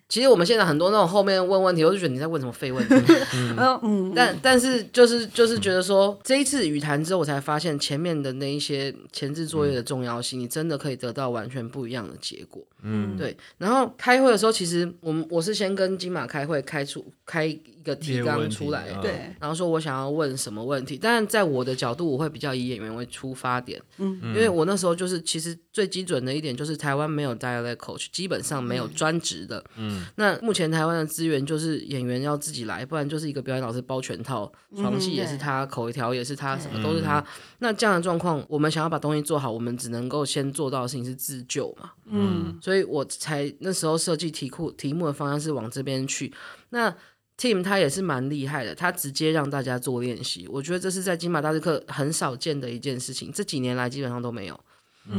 [0.09, 2.95] 其实我们现在很多那种后面问问题，我就觉得你在问什么废问题。
[3.57, 12.67] 嗯嗯，但但是就是就是觉得说，这一次语谈之后，我才发现前面的那一些前置作业的重要性，你真的可以得到完全不一样的结果。
[12.83, 13.37] 嗯，对。
[13.59, 20.99] 然后开会的时候，其实我们我是先跟金马开会，开出开一个提纲出来，嗯对，然后说我想要问什么问题。
[21.01, 29.65] 但在我的角度，我会比较以演员为出发点，嗯因为我那时候就是其实最基准的一点就是台湾没有 dialect coach，基本上没有专职的。
[29.77, 37.25] 嗯，那目前台湾的资源就是演员要自己来，不然就是一个表演老师包全套，床戏也是他，口条也是他，什么都是他。
[37.59, 41.91] 那这样的状况，我们想要把东西做好，我们只能够先做到的事情是自救嘛。
[42.13, 46.33] 嗯所以我才那时候设计题库题目的方向是往这边去。
[46.71, 46.95] 那
[47.37, 54.61] Team 他也是蛮厉害的，他直接让大家做练习，我觉得这是在金马大师课很少见的一件事情，这几年来基本上都没有。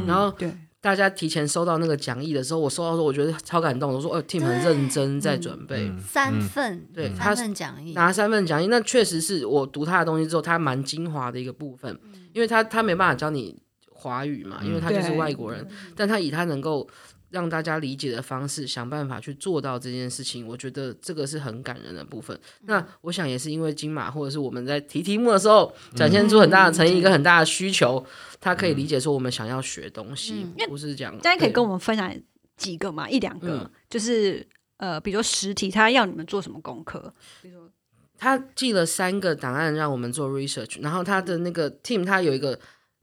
[0.06, 5.92] 然后对，大家提前收到那个讲义的时候，我收到的时候我觉得超感动，我说哦，Team 很认真在准备。
[5.98, 11.98] 三份，对他三份讲义，拿三份讲义，那确实是我读他的东西之后，他蛮精华的一个部分，
[12.32, 13.60] 因为他他没办法教你
[13.90, 16.88] 华语嘛，因为他就是外国人，但他以他能够
[17.32, 22.38] 让大家理解的方式，想办法去做到这件事情，我觉得这个是很感人的部分。
[22.66, 28.04] 那我想也是因为金马或者是我们在提题目的时候，展现出很大的诚意，一个很大的需求，
[28.38, 31.12] 他可以理解说我们想要学东西，不是这样。
[31.16, 32.14] 对大家可以跟我们分享
[32.56, 37.12] 几个嘛，一两个，嗯就是呃，比如说实体，他要你们做什么功课？
[37.40, 37.68] 比如
[38.18, 42.58] 他寄了三个档案让我们做 research，然后他的那个 team 他有一个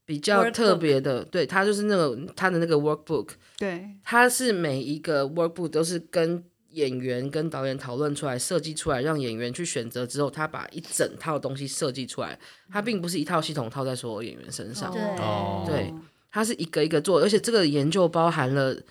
[0.10, 3.28] 比较特别的，对他就是那个他的那个 workbook，
[3.60, 12.40] 对，它是每一个 workbook 都是跟演员跟导演讨论出来、设计出来，让演员去选择之后，他把一整套东西设计出来，
[12.72, 15.02] 它并不是一套系统套在所有演员身上，对。
[15.20, 15.64] 哦。
[15.68, 15.94] 对
[16.32, 18.82] 它是一个一个做，而且这个研究包含了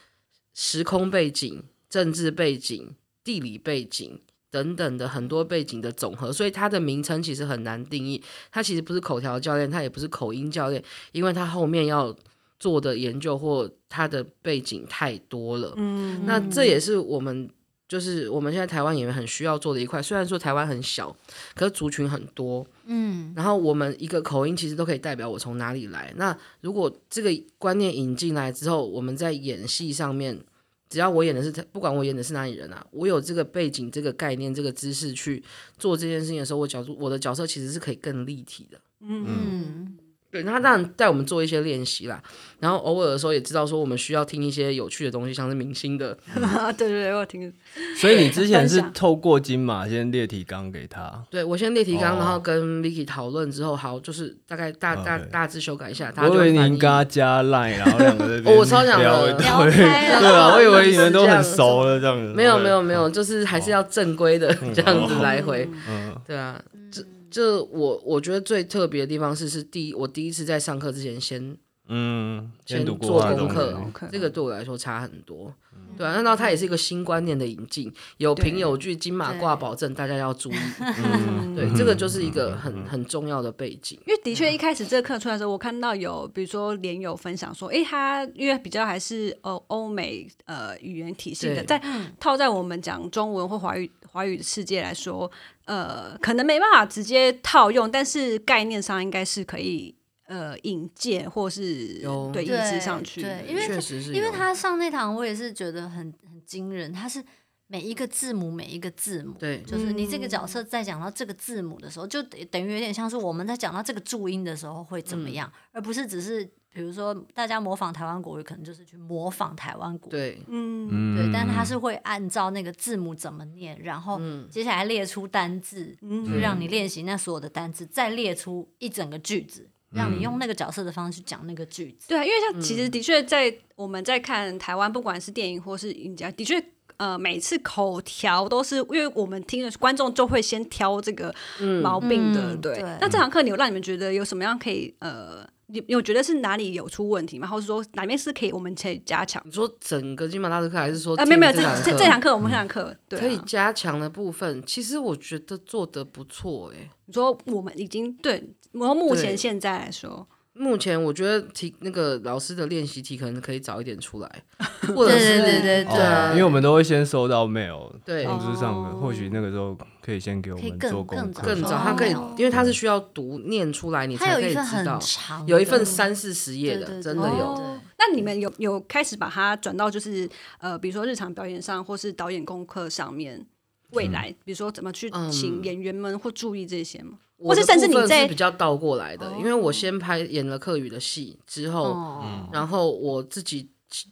[0.54, 4.20] 时空背景、政治背景、地理背景。
[4.51, 8.23] 等等的很多背景的总和，所以它的名称其实很难定义。
[8.51, 10.83] 它其实不是口条教练，它也不是口音教练，
[11.13, 12.15] 因为它后面要
[12.59, 15.75] 做的研究或它的背景太多了。
[15.77, 17.49] 嗯，那这也是我们
[17.87, 20.03] 就是我们现在台湾演员很需要做的一块。
[20.03, 21.15] 虽然说台湾很小，
[21.55, 26.13] 可是族群很多，嗯，然后我们一个口音其实都可以代表我从哪里来。
[26.17, 30.39] 那如果这个观念引进来之后，我们在演戏上面，
[30.88, 35.42] 只要我演的是不管我演的是哪里人啊，我有这个背景、这个概念、这个知识去
[35.77, 38.81] 做这件事情的时候，我角度我的角色其实是可以更立体的。
[39.01, 39.96] 嗯，
[40.31, 42.23] 对，那他当然带我们做一些练习啦，
[42.61, 46.17] 然后偶尔的时候也知道说我们需要听一些有趣的东西，像是明星的，
[46.77, 47.51] 对对对，我听。
[47.97, 52.19] 所以你之前是透过金马先列提纲给他，对我先列提纲，哦。
[52.19, 62.35] 然后跟 Vicky 讨论之后，好，就是大概大大大致修改一下，他我以为就翻译您跟他加 line，然后两个在 那边哦我超想聊的对对啊，我以为你们都很熟了这样子。
[62.35, 66.14] 没有对没有没有，就是还是要正规的这样子来回，嗯。
[66.27, 66.61] 对啊，
[66.93, 71.57] 这这我我觉得最特别的地方是是第一，我第一次在上课之前先
[71.88, 73.81] 嗯，先读过做功课
[74.12, 75.55] 这个对我来说差很多。
[75.97, 80.57] 对啊，那然后它也是一个新观念的引进，有凭有据，金马挂保证，大家要注意。
[80.81, 83.99] 嗯对，这个就是一个很很重要的背景。
[84.07, 91.83] 因为的确一开始这个课出来的时候，我看到有比如说连友分享说，哎，他因为比较还是欧欧美呃语言体系的，对在
[92.21, 95.29] 套在我们讲中文或华语华语世界来说，
[95.68, 99.94] 呃，可能没办法直接套用，但是概念上应该是可以
[100.26, 102.00] 呃引荐或是
[102.33, 103.20] 对移对植上去。
[103.20, 107.22] 对，因为确实是，因为他上那堂，我也是觉得很很惊人，他是
[107.66, 120.11] 每一个字母每一个字母，对就是你这个角色在讲到这个字母的时候，就等等于有点像是我们在讲到这个注音的时候会怎么样，而不是只是比如说大家模仿台湾国语，可能就是去模仿台湾国语。
[120.11, 132.09] 对嗯，嗯对，但他是会按照那个字母怎么念，然后接下来列出单字，就让你练习那所有的单字，再列出一整个句子，让你用那个角色的方式去讲那个句子。
[132.09, 136.62] 对啊，因为像其实的确在我们在看台湾，不管是电影或是影家，的确。
[136.98, 141.33] 呃，每次口条都是因为我们听的观众就会先挑这个
[141.81, 142.72] 毛病的，对。
[142.72, 147.46] 嗯对那这堂课你有让你们觉得有什么样可以呃，你你有觉得是哪里有出问题吗？
[147.46, 149.42] 或者说哪边是可以我们可以加强？
[149.44, 156.90] 你说整个金马大师课，还是说啊，没有没有，这这这堂课我们这堂课对啊、可以加强的部分，其实我觉得做的不错哎。
[157.04, 160.26] 你说我们已经对，然后目前现在来说，
[160.59, 164.42] 目前我觉得题那个老师的练习题可能可以早一点出来，
[164.94, 174.99] 或者对是对对对因为我们都会先收到 mail 对通知上的，哦或许那个时候可以先给我们做功课，更早，哦他可以，因为他是需要读念出来，你才可以知道。
[175.47, 177.44] 有一份三四十页的，真的有。
[177.55, 180.29] 哦那你们有有开始把它转到就是
[180.61, 183.44] 呃，比如说日常表演上，或是导演功课上面，
[183.92, 185.31] 未来、比如说怎么去嗯。
[185.31, 187.18] 请演员们或注意这些吗？
[187.40, 193.68] 或是甚至你在是比较倒过来的，因为我先拍演了客语的戏之后，哦，然后我自己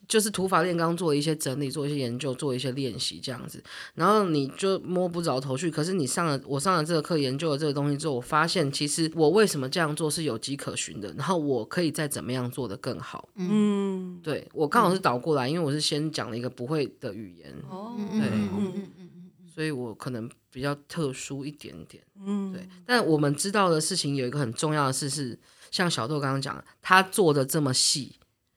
[0.07, 3.61] 就是土法炼钢，做了一些整理，做一些研究，做一些练习这样子。
[3.95, 13.29] 然后你就摸不着头绪，可是你上了我上了这个课，研究了这个东西之后，我发现其实我为什么这样做是有迹可循的，然后我可以再怎么样做的更好。
[13.35, 19.06] 嗯，对我刚好是倒过来，因为我是先讲了一个不会的语言，哦，嗯嗯嗯嗯嗯嗯
[19.57, 22.05] 所以我可能比较特殊一点点。
[22.23, 25.39] 嗯，对，但我们知道的事情有一个很重要的事是，
[25.71, 28.17] 像小豆刚刚讲的，他做的这么细，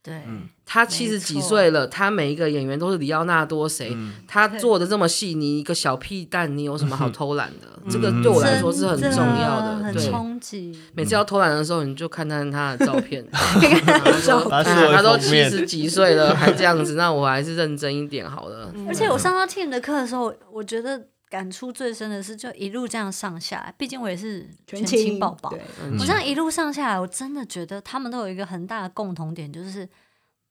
[0.10, 0.24] 对，
[0.65, 3.95] 他七十几岁了，他每一个演员都是里奥纳多谁，
[4.28, 7.67] 他做的这么细，你一个小屁蛋，你有什么好偷懒的？
[7.88, 9.93] 这个对我来说是很重要的。
[10.00, 10.76] 冲击。
[10.95, 18.74] 每次要偷懒的时候，你就看看他的照片， 他都七十几岁了，还这样子，那我还是认真一点好了。
[18.88, 25.62] 而且我上到 team 的课的时候，我觉得感触最深的是，就一路这样上下来，毕竟我也是全亲亲宝宝，对
[26.00, 29.88] 我这样一路上下来，我真的觉得他们都有一个很大的共同点，就是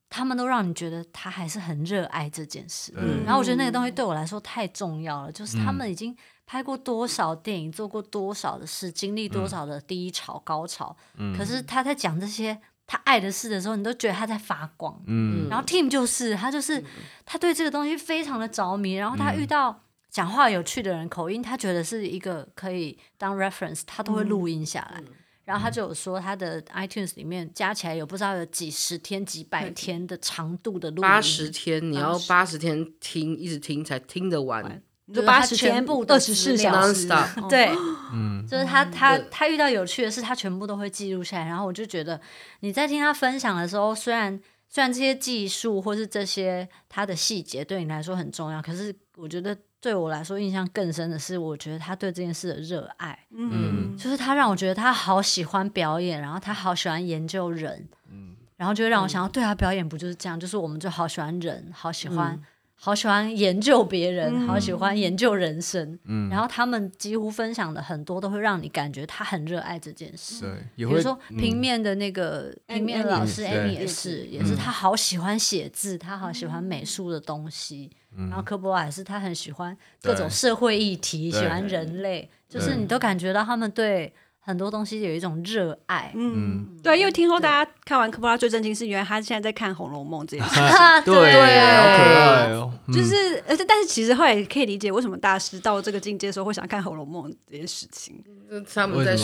[0.08, 2.92] 他们都让你觉得他还是很热爱这件事。
[2.96, 10.96] 嗯然后我觉得那个东西对我来说太重要了，就是他们已经拍过多少电影，做过多少的事，经历多少的低潮、高潮，
[11.36, 14.98] 可是他在讲这些他爱的事的时候，你都觉得他在发光。
[15.06, 16.82] 嗯然后 Team 就是他就是
[17.26, 19.78] 他对这个东西非常的着迷，然后他遇到
[20.10, 25.02] 讲话有趣的人，口音他觉得是一个可以当 reference，他都会录音下来。
[25.44, 32.58] 然后他就有说，他的 iTunes 里面加起来有不知道有几十天、几百天的长度的录音，八十天，你要八十。
[32.58, 34.82] 天听，一直听才听得完。
[35.06, 37.70] 你就八十天全部的二十四小时 Non-stop 对，
[38.12, 38.46] 嗯。
[38.46, 41.46] 就是他他他遇到有趣的事，他全部都会记录下来。
[41.46, 42.20] 然后我就觉得
[42.60, 60.38] 你在听他分享的时候，虽然虽然这些技术或是这些他的细节对你来说很重要，可是我觉得对我来说印象更深的是，我觉得他对这件事的热爱，嗯，就是他让我觉得他好喜欢表演，然后他好喜欢研究人，嗯然后就让我想到，对啊，表演不就是这样？
[60.38, 62.40] 就是我们就好喜欢人，好喜欢。
[62.80, 65.98] 好喜欢研究别人，好喜欢研究人生。
[66.04, 70.42] 嗯，然后他们几乎分享的很多都会让你感觉他很热爱这件事。
[70.42, 77.90] 对，比如说平面的那个平面老师 Amy 也是，也是他好喜欢写字，他好喜欢美术的东西。
[78.16, 84.12] 然后科博瓦也是，他很喜欢各种社会议题，喜欢人类，就是你都感觉到他们对。
[84.48, 90.54] 很多东西有一种热爱，嗯，对，因为听说大家看完科波拉最震惊是，原来他现在在看《红楼梦》这件事，
[91.04, 92.72] 对，好可爱哦。
[92.90, 98.24] 就是，而且但是其实后来可以理解为什么大师到这个境界的时候会想看《红楼梦》这件事情，
[98.72, 99.14] 他们在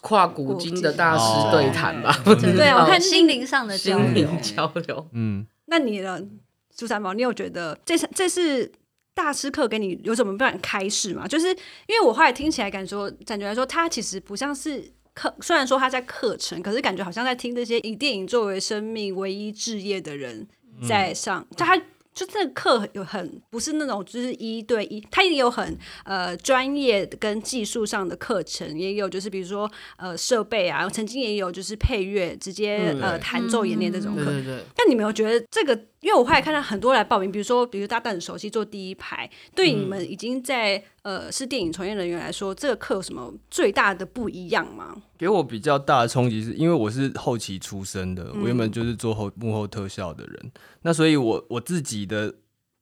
[0.00, 2.12] 跨古今的大师对谈吧？
[2.24, 5.06] 对啊，我看心灵上的心灵交流。
[5.12, 6.20] 嗯，那你呢，
[6.76, 7.14] 朱三毛？
[7.14, 8.72] 你有觉得这是这是？
[9.14, 11.26] 大师课给你有什么办法开示吗？
[11.26, 20.46] 就是因为我后来听起来感说感觉来说，他其实不像是课，虽然说他在课程，可是感觉好像在听这些以电影作为生命唯一置业的人
[20.88, 21.80] 在上，他。
[22.14, 34.26] 就这个课有很不是那种就是一对一，他也有很呃专业跟技术上的课程，也有就是比如说呃设备啊，曾经也有就是配乐直接呃弹奏演练这种课。
[34.76, 35.76] 但你没有觉得这个？
[36.04, 44.94] 因为我后来看到很多来报名，比如说比如大家很熟悉坐第一排，对你们已经在呃是电影从业人员来说，这个课有什么最大的不一样吗？
[45.16, 50.52] 给我比较大的冲击是因为我是后期出身的，我原本就是做后幕后特效的人。
[50.82, 52.34] 那所以，我我自己的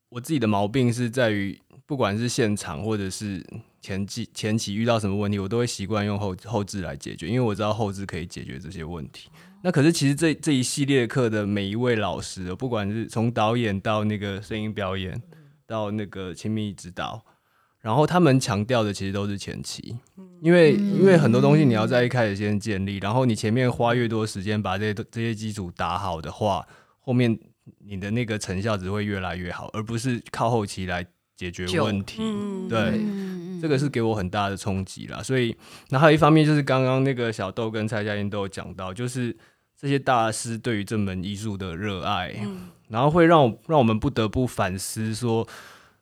[0.09, 1.57] 我自己的毛病是在于，
[1.87, 3.41] 不管是现场或者是
[3.81, 9.29] 前期前期遇到什么问题，我都会习惯用后后置来解决，因为我知道后置可以解决这些问题。
[9.63, 15.23] 那可是其实这这一系列课的每一位老师，不管是从导演到那个声音表演，
[15.67, 17.25] 到那个亲密指导，
[17.81, 19.97] 然后他们强调的其实都是前期，
[20.41, 26.67] 因为因为很多东西你要在一开始先建立，然后你前面花越多时间把这些这些基础打好的话，
[27.01, 27.39] 后面。
[27.87, 31.07] 你的那个成效只会越来越好，而不是靠后期来
[31.37, 32.21] 解决问题。
[32.69, 33.01] 对，
[33.61, 35.23] 这个是给我很大的冲击啦。
[35.23, 35.57] 所以，
[35.91, 39.37] 那还有一方面就是刚刚那个小豆跟蔡佳音都有讲到，就是
[39.83, 42.35] 这些大师对于这门艺术的热爱，
[42.89, 45.47] 然后会让让我们不得不反思说，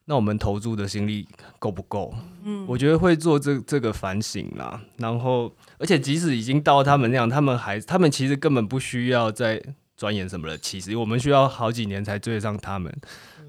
[0.04, 1.26] 那我们投注的心力
[1.58, 2.14] 够不够？
[2.44, 4.80] 嗯，我觉得会做这这个反省啦。
[4.98, 9.60] 然后，而且即使已经到他们那样，他们还他们其实根本不需要再。
[9.96, 12.90] 钻研什么了，其实我们需要好几年才追得上他们，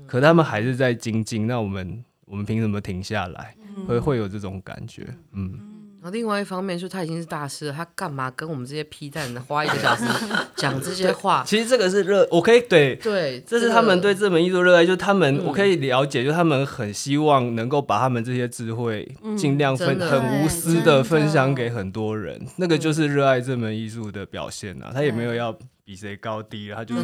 [0.05, 1.47] 可他们还是在精进。
[1.47, 3.55] 那我们我们凭什么停下来？
[3.88, 5.70] 会会有这种感觉，嗯。
[6.01, 10.03] 然后另外一方面，就他已经是大师了，他干嘛跟我们这些批战的花一个小时
[10.57, 11.43] 讲这些话？
[11.45, 24.89] 其实这个是热，我可以对对，这是他们对这门艺术热爱，就是他们我可以了解，就他们很希望能够把他们这些智慧尽量分很无私的分享给很多人，那个就是热爱这门艺术的表现啊。
[24.91, 27.03] 他也没有要比谁高低，他就是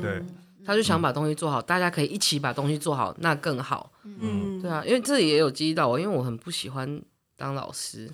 [0.00, 0.22] 对，
[0.64, 3.90] 他就想把东西做好，大家可以一起把东西做好，那更好。
[4.04, 7.02] 嗯，对啊，因为这也有激励到我，因为我很不喜欢。
[7.40, 8.06] 当老师，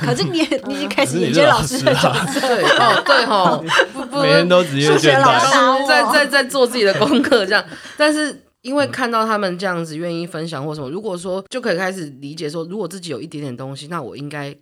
[0.00, 7.64] 可是你你已经开始迎接老师的角色，对哦对哦， 不不，每天都直接学老师在在在做自己的功课这样，
[7.98, 14.54] 但是因为看到他们这样子愿意分享或什么，如果说就可以开始理解说，如果自己有一点点东西，那我应该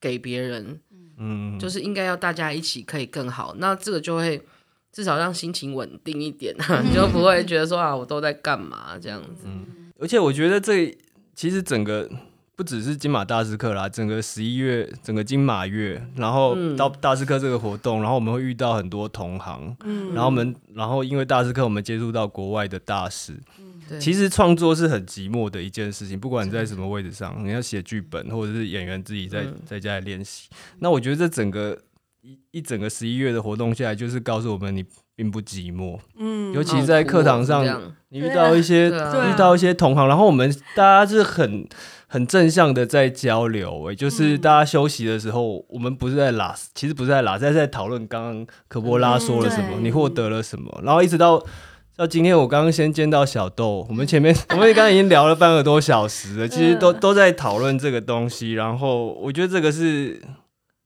[0.00, 0.80] 给别人，
[1.16, 4.42] 嗯，就是应该要大家一起可以更好，那这个就会
[4.92, 6.52] 至少让心情稳定一点，
[6.92, 9.46] 就不会觉得说啊我都在干嘛这样子，
[10.00, 10.92] 而且我觉得这
[11.36, 12.10] 其实整个。
[12.60, 30.50] 不只是金马大师课啦，整个十一月，整个金马月，然后到大师课这个活动，然后我们会遇到很多同行，嗯，然后我们，然后因为大师课，我们接触到国外的大师，嗯，其实创作是很寂寞的一件事情，不管你在什么位置上，你要写剧本，或者是演员自己在在家里练习，
[30.80, 31.74] 那我觉得这整个
[32.20, 34.84] 一一整个十一月的活动下来，就是告诉我们你
[35.16, 37.64] 并不寂寞，嗯，尤其在课堂上，
[38.10, 41.66] 你遇到一些遇到一些同行，然后我们大家是很。
[42.12, 51.40] 很正向的在交流，哎，就是大家休息的时候，我们不是在拉，其实不是在拉，在在讨论刚刚可波拉说了什么，你获得了什么，然后一直到
[51.96, 60.20] 到今天，我刚刚先见到小豆，我们前面 我们刚刚已经聊了半个多小时了，其实都都在讨论这个东西，然后我觉得这个是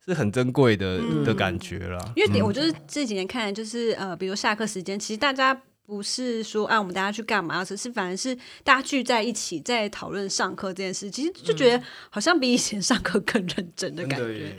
[0.04, 1.98] 是很珍贵的的感觉了。
[2.16, 5.62] 因为点，我就是这几年看，就是呃，比如下课时间，其实大家。
[5.86, 7.64] 不是说啊，我们大家去干嘛？
[7.64, 14.56] 只是反而是大家聚在一起在讨论上课这件事，其实就觉得好像比以前上课更认真的感觉。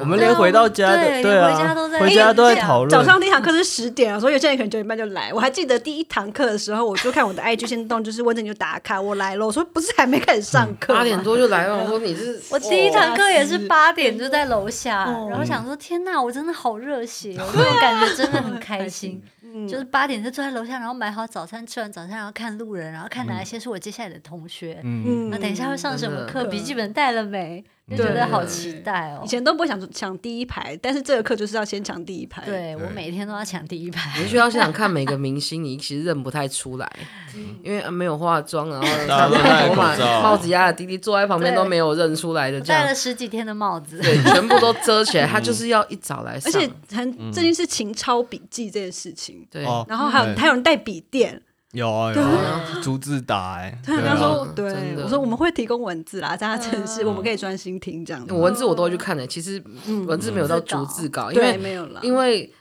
[0.00, 1.56] 我们连回到家的对啊，
[1.98, 2.90] 回家都在讨论。
[2.90, 5.32] 早上第一堂课是十点啊，所以有些人可能九点半就来。
[5.32, 9.46] 我还记得第一堂课的时候，我就看我的 IG 先动，就是温正就打卡，我来了。
[9.46, 11.78] 我说不是还没开始上课，八点多就来了。
[11.78, 19.22] 我说你是 我第一堂课也是八点就在楼下，然后想说天哪，我真的好热血， 我感觉真的很开心。
[19.68, 27.64] 就是八点就坐在楼下，然后买好早餐，吃完早餐然后看路人，然后看哪一些是我接下来的同学，嗯，那等一下会上什么课，笔记本带了没？
[27.96, 29.22] 就觉得好期待哦。
[29.24, 29.28] 以。
[29.28, 34.20] 前都不会想抢第一排，但是这个课就是要先抢第一排。，对我每天都要抢第一排。
[34.20, 36.90] 你，去到现场看每个明星，你其实认不太出来，
[37.62, 38.86] 因为没有化妆，然后
[39.68, 42.82] 头发帽子压的低低，坐在旁边都没有认出来的这样。
[42.82, 43.98] 戴了，十几天的帽子。
[44.00, 49.84] 对， 全部都遮起来，他就是要一早来，而且很最近是勤抄笔记这件事情，对，哦。
[49.88, 51.40] 然后还有还有人带笔电，
[51.72, 57.06] 有啊有啊，逐字打哎， 他说对我说我们会提供文字啦，在他城市嗯。
[57.06, 58.26] 我们可以专心听这样。
[58.26, 58.34] 子。
[58.34, 59.62] 文字我都会去看的，其实
[60.06, 62.52] 文字没有到逐字稿，因，为没有了，因为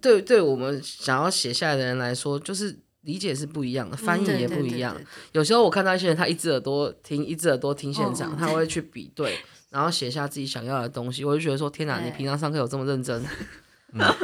[0.00, 4.94] 对对我们想要写下来的人来说，就是理解是不一样的，翻译也不一样。
[4.94, 5.04] 对对对。
[5.04, 8.14] 对有时候我看到一些人，他一只耳朵听，一只耳朵听现嗯。
[8.14, 9.36] 场，他会去比对，
[9.70, 11.24] 然后写下自己想要的东西。
[11.24, 13.20] 我就觉得说，天哪，你平常上课有这么认真？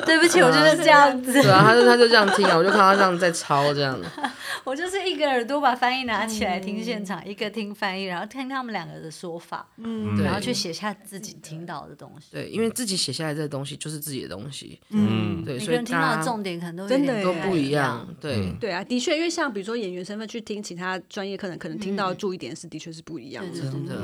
[0.04, 3.98] 对不起，我就是这样子，对啊，他就他就这样听啊，我就看他这样在抄这样。
[4.64, 10.16] 我就是一个耳朵把翻译拿起来听嗯现场，一个听翻译，然后听他们两个的说法，嗯。
[10.16, 10.24] 对。
[10.24, 12.28] 然后去写下自己听到的东西。
[12.32, 15.42] 对，因为自己写下来这个东西就是自己的东西，嗯。
[15.44, 18.06] 对，所以人听到的重点可能都真的都不一样。
[18.20, 23.52] 对，对啊，的确，因为像比如说演员身份去听其他专业课程，可能听到的注意点是的确是不一样的。
[23.52, 23.94] 对对真的。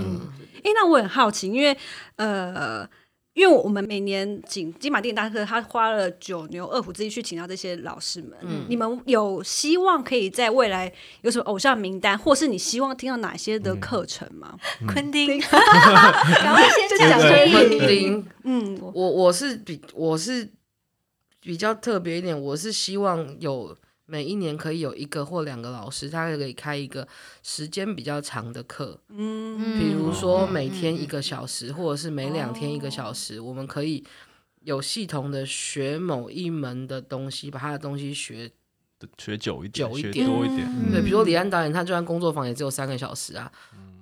[0.65, 1.77] 哎，那我很好奇，因为
[2.17, 2.89] 呃，
[3.37, 8.33] 因为我们每年请金马电影大课，他花了九牛二虎之力去请到这些老师们。
[8.67, 14.57] 你们有希望可以在未来有什么偶像名单，或是你希望听到哪些的课程吗？
[14.89, 17.87] 昆汀，赶快 先讲对昆这个。
[17.87, 20.49] 汀，嗯，我我是比我是
[21.43, 23.77] 比较特别一点，我是希望有
[24.07, 27.07] 每一年可以有一个或两个老师，他可以开一个
[27.43, 34.05] 时间比较长的课，嗯比如说每天一个小时，或者是每两天一个小哦时，我们可以
[34.61, 38.51] 有系统的学某一门的东西，把他的东西学。
[39.19, 43.53] 学久一点，久一点多一点，对，嗯比如说李安导演，他就算工作坊也只有三个小时啊。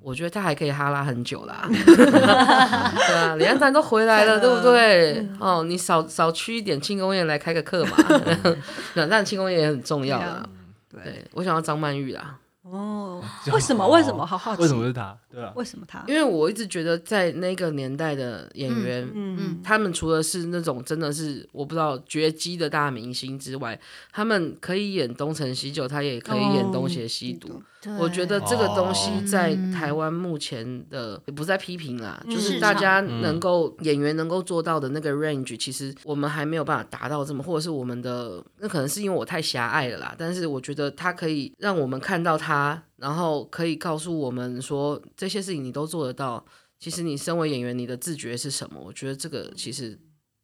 [0.05, 5.27] 我觉得他还可以哈拉很久啦， 对啊，李安南都回来了，对不对？
[5.41, 7.97] 哦，你少少去一点庆功宴来开个课嘛，
[8.93, 10.45] 那但庆功宴也很重要啦。
[10.91, 12.37] 对对，我想要张曼玉啦，
[12.71, 13.87] 哦， 为什么？
[13.89, 14.25] 为什么？
[14.25, 15.17] 好好奇，为什么是他？
[15.31, 16.03] 对啊，为什么他？
[16.09, 23.79] 因为我一直觉得在那个年代的演员，嗯嗯他们除了是那种真的是我不知道绝迹的大明星之外，
[24.13, 27.63] 他们可以演东成西就，他也可以演东邪西毒。
[27.99, 40.15] 我觉得这个东西在台湾目前的也不是在批评啦，就是大家能够演员能够做到的那个 range，其实我们还没有办法达到这么，或者是我们的那可能是因为我太狭隘了啦。
[40.17, 42.54] 但是我觉得他可以让我们看到他，
[42.97, 46.45] 然后可以告诉我们说这些事情你都做得到。
[46.79, 48.79] 其实你身为演员，你的自觉是什么？
[48.79, 49.99] 我觉得这个其实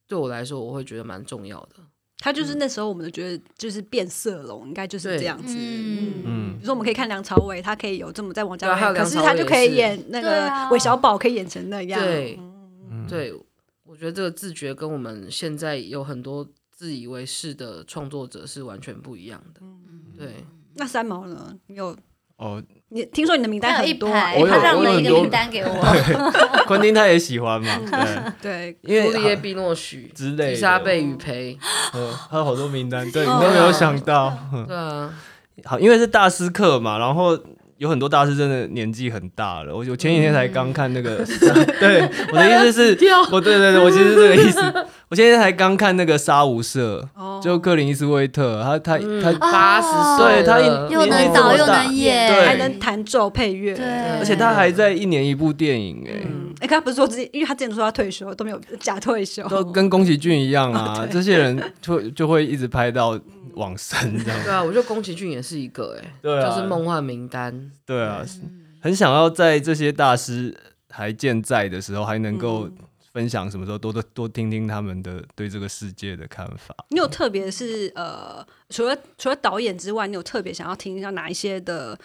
[0.07, 1.77] 对我来说，我会觉得蛮重要的。
[2.19, 5.55] 他就是那时候我们都觉得就是变色龙，应该就是这样子。
[5.59, 12.01] 嗯嗯比如说我们可以看梁朝伟，他可以有这么在王家可是他就可以演那个韦小宝，可以演成那样。
[12.01, 12.39] 对，
[12.91, 13.35] 嗯对，
[13.85, 19.61] 我觉得这个自觉跟我们现在有很多自以为是的创作者是完全不一样的。
[20.17, 20.45] 对，
[20.81, 21.55] 那三毛呢？
[21.67, 21.95] 你有
[22.39, 25.71] 哦，你听说你的名单很多，啊，他让了一个名单给我。
[26.67, 27.69] 昆汀他也喜欢嘛，
[28.41, 30.53] 对，对，因为朱丽叶·碧诺许、之类的。
[30.53, 31.59] 伊莎贝·雨培，
[31.93, 35.15] 嗯，还有好多名单，对你哦都没有想到，嗯对啊，
[35.67, 37.39] 好，因为是大师课嘛，然后
[37.81, 39.75] 有很多大师真的年纪很大了。
[39.75, 41.25] 我我前几天才刚看那个，
[41.81, 44.61] 对，我的意思是， 我对对对，我其实是这个意思。
[45.09, 46.79] 我现在才刚看那个《杀无赦》，
[47.15, 47.41] 哦。
[47.43, 49.89] 就克林伊斯威特，他他他，八十
[50.23, 52.47] 岁对他一又能导又能演，对。
[52.47, 53.75] 还能弹奏配乐。
[53.75, 53.87] 对。
[54.19, 56.21] 而且他还在一年一部电影，哎，
[56.61, 63.19] 嗯，哎，他不是说之前，因为他之前说他退休都没有假退休，都跟宫崎骏一样啊， 这些人就就会一直拍到
[63.55, 64.41] 往生这样。
[64.45, 67.71] 对啊，我觉得宫崎骏也是一个哎、对啊就是梦幻名单。
[67.85, 68.25] 对啊，
[68.81, 70.57] 很想要在这些大师
[70.89, 72.69] 还健在的时候，还能够
[73.13, 76.75] 分享什么时候多多多听听他们的对这个世界的看法。
[76.91, 81.99] 你有特别是呃，除了除了导演之外，你有特别想要听一下哪一些的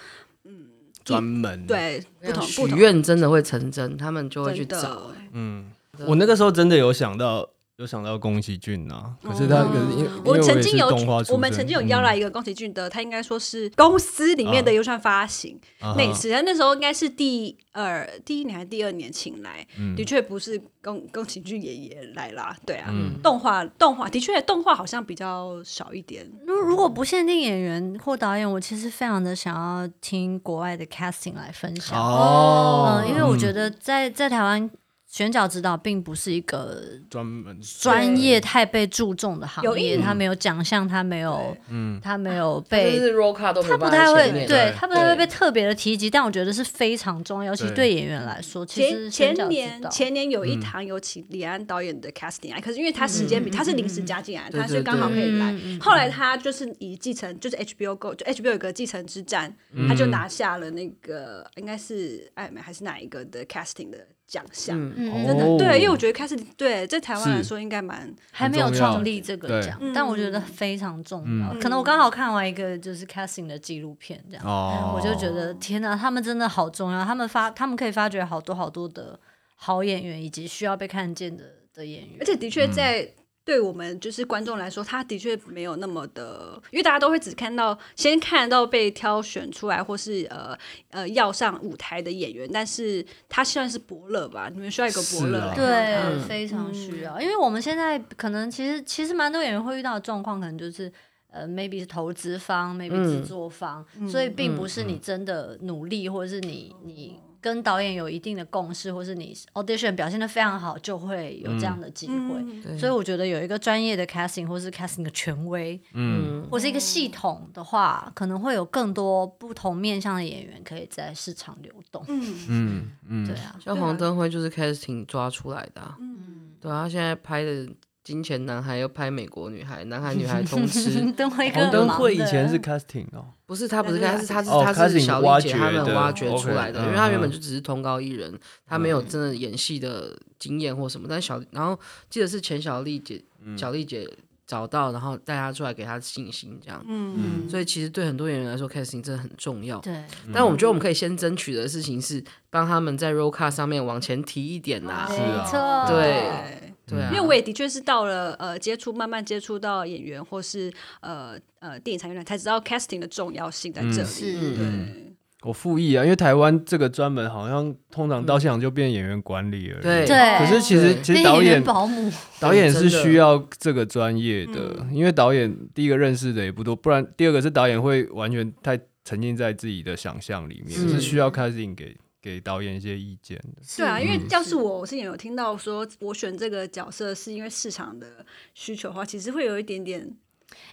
[1.05, 5.29] 专门，对不同许愿真的会成真，他们就会去找、欸。
[5.31, 7.49] 嗯，我那个时候真的有想到。
[7.77, 10.87] 有想到宫崎骏啊，可是他可是因为因为我曾经有
[11.29, 19.93] 我们曾经有邀来一个宫崎骏的，他应该说是公司里面的优算发行嗯那一次，他那时候应该是第二第一年还是第二年请来，嗯。
[19.93, 23.19] 的确不是宫宫崎骏爷爷来啦，对啊，嗯。
[23.21, 31.99] 动画动画的确动画好像比较少一点，如如果不限定演员或导演，我其实非常的想要听国外的 casting 来分享。
[31.99, 33.01] 哦。
[33.01, 34.69] 嗯，因为我觉得在在台湾
[35.15, 42.01] 选角指导并不是一个专门专业太被注重的行业，有一他没有奖项，他没有，嗯。
[42.03, 42.99] 他没有被。
[43.39, 44.73] 他不太会，对对。
[44.77, 47.85] 他不太会被特别的提及，但我觉得是非常重要，尤其对。
[47.85, 55.55] 对演员来说，其实前年前年有嗯一堂有请李安导演的 casting 啊，可是因为他时间比他是临时加进来，对他所以刚好可以来。
[55.79, 64.77] 后来他就是以继承，就是 HBO Go，就 HBO 有个继承之战，嗯他就拿下了那个应该是艾美还是哪一个的 casting 的奖项。
[64.95, 71.53] 嗯，真的对，因为我觉得 casting 对在台湾来说应该蛮还没有创立这个奖，但我觉得非常重要。
[71.53, 71.59] 嗯。
[71.59, 79.19] 可能我刚好看完一个就是 casting 的纪录片，这样，哦，我就觉得天哪，他们真的好重要，他们发他们可以发掘好多好多的
[79.55, 82.17] 好演员，以及需要被看见的的演员。
[82.19, 82.25] 而。
[82.25, 82.49] 且的嗯。
[82.49, 83.07] 确在
[83.45, 90.57] 对我们就是观众来说，他的确没有那么的，因为大家都会只看到先看到被挑选出来或是呃
[90.89, 94.49] 呃要上舞台的演员，但是他算是伯乐吧？
[94.51, 100.91] 你们需要一个伯乐对，嗯非常需要，因为我们现在可能其实其实蛮多演员会遇到的状况，可能就是
[101.29, 112.15] 呃，maybe 是投资方，maybe 嗯制作方，所以并不是你真的努力，或者是你你跟导演有一定的共识，或是你 audition 表现的非常好，就会有这样的机会。
[112.15, 122.03] 嗯所以我觉得有一个专业的 casting 或是 casting 的权威，嗯，或是一个系统的话，可能会有更多不同面向的演员可以在市场流动。
[122.07, 122.35] 嗯。
[122.49, 127.51] 嗯嗯，对啊，像黄登辉就是 casting 抓出来的、啊，嗯，对啊，他现在拍的
[128.05, 132.03] 《金钱男孩》又拍《美国女孩》，男孩女孩通吃， 灯辉哥黄登很忙的。
[132.03, 138.31] 辉以前是 casting 哦，不是他不是那 casting，是他是哦他是小丽姐他们挖掘出来的，嗯因为他原本嗯就只是通告艺人，
[138.67, 141.77] 他没有真的演戏的经验或什么，但小然后
[142.07, 143.57] 记得是钱小丽姐嗯。
[143.57, 144.07] 小丽姐
[144.45, 146.79] 找到，然后带他出来给他信心这样。
[146.87, 149.79] 嗯所以其实对很多演员来说，casting 真的很重要。
[149.79, 155.07] 对，但我们觉得我们可以先争取的事情是帮他们在 roll card 上面往前提一点啦。
[155.09, 160.71] 是啊没错，对对啊，因为我也的确是到了呃接触慢慢接触到演员或是
[161.01, 164.05] 呃呃电影产业才知道 casting 的重要性在这里。
[164.05, 164.55] 是。
[164.55, 169.83] 对，我复议啊，因为台湾这个专门好像通常到现场就变演员管理而已。
[169.83, 180.89] 对对可是其实其实导演保姆， 导演是需要这个专业的，因为导演第一个认识的也不多，不然第二个是导演会完全太沉浸在自己的想象里面，是。
[180.89, 183.61] 是需要 casting 给给导演一些意见的。
[183.77, 190.01] 对啊，因为嗯要是我，我之前有听到说我选这个角色是因为市场的需求的话，其实会有一点点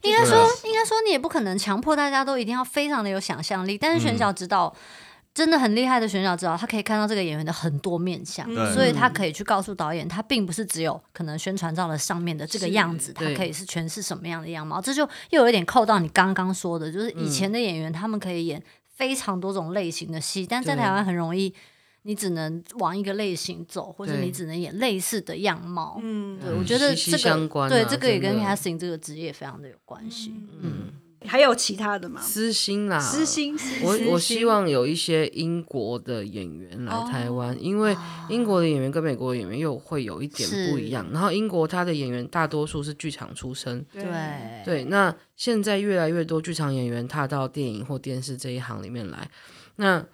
[0.02, 4.74] 应该说啊，应该说你也不可能强迫大家都一定要非常的有想象力，但是选嗯角指导。
[5.34, 14.78] 真的很厉害的选角指导，他可以看到这个演员的很多面相，嗯所以他可以去告诉导演，他并不是只有可能宣传照的上面的这个样子，他可以是诠释什么样的样貌。
[14.78, 18.62] 这就又有一点扣到你刚刚说的，就是以嗯前的演员他们可以演
[18.92, 21.52] 非常多种类型的戏，但在台湾很容易，
[22.02, 25.98] 你只能往一个类型走，或者你只能演类似的样貌。
[26.02, 30.34] 嗯对，我觉得这个对这个也跟 casting 这个职业非常的有关系。
[30.60, 30.92] 嗯，
[31.26, 32.20] 还有其他的吗？
[32.20, 37.96] 私心啦，私心，我我希望有一些英国的演员来台湾，因为
[38.28, 41.06] 英国的演员跟美国的演员又会有一点不一样。
[41.12, 44.04] 然后英国他的演员大多数是剧场出身，对。
[44.64, 49.30] 对，那现在越来越多剧场演员踏到电影或电视这一行里面来，
[49.76, 50.04] 那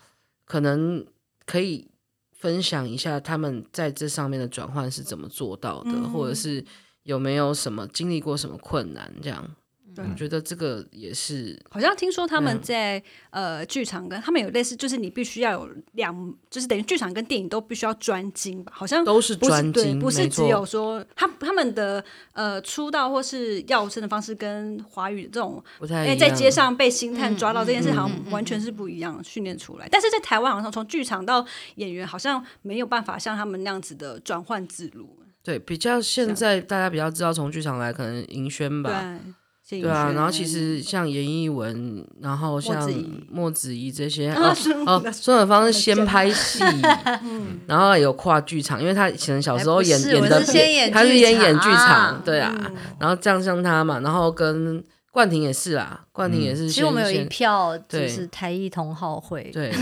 [0.44, 1.04] 可能
[1.44, 1.88] 可以
[2.32, 6.10] 分享一下他们在这上面的转换是怎么做到的，嗯。
[6.10, 6.64] 或者是
[7.02, 9.48] 有没有什么经历过什么困难这样。
[10.02, 18.72] 对我觉得这个也是好像听说他们嗯在、呃剧场跟他们有类似，就是你必须要有两，就是等于剧场跟电影都必须要专精吧？
[18.74, 26.18] 好像都是专精，不是只有说他他们的呃出道或是要生的方式跟华语这种哎、不太一样。
[26.18, 29.88] 在街上被星探抓到这件事，嗯好像完全是不一样训练出来。
[29.90, 31.44] 但是在台湾，好像从剧场到
[31.76, 35.08] 演员，好像没有办法像他们那样子的转换自如。
[35.42, 39.18] 对比较现在大家比较知道从剧场来，可能银轩吧，
[39.68, 40.12] 对，啊。
[40.14, 42.90] 然后其实像严艺文，然后像
[43.30, 44.54] 莫子仪这些， 啊
[44.86, 46.62] 哦哦，孙尔芳是先拍戏，
[47.22, 51.76] 嗯然后有跨剧场，因为他以前小时候演演的我是先演他是剧演演剧场
[52.14, 52.54] 场，对啊。
[52.58, 56.68] 嗯然后这样像他嘛，然后跟冠廷也是啦，冠廷也是先。
[56.68, 59.72] 其实我们有一票就对是台艺同好会， 对。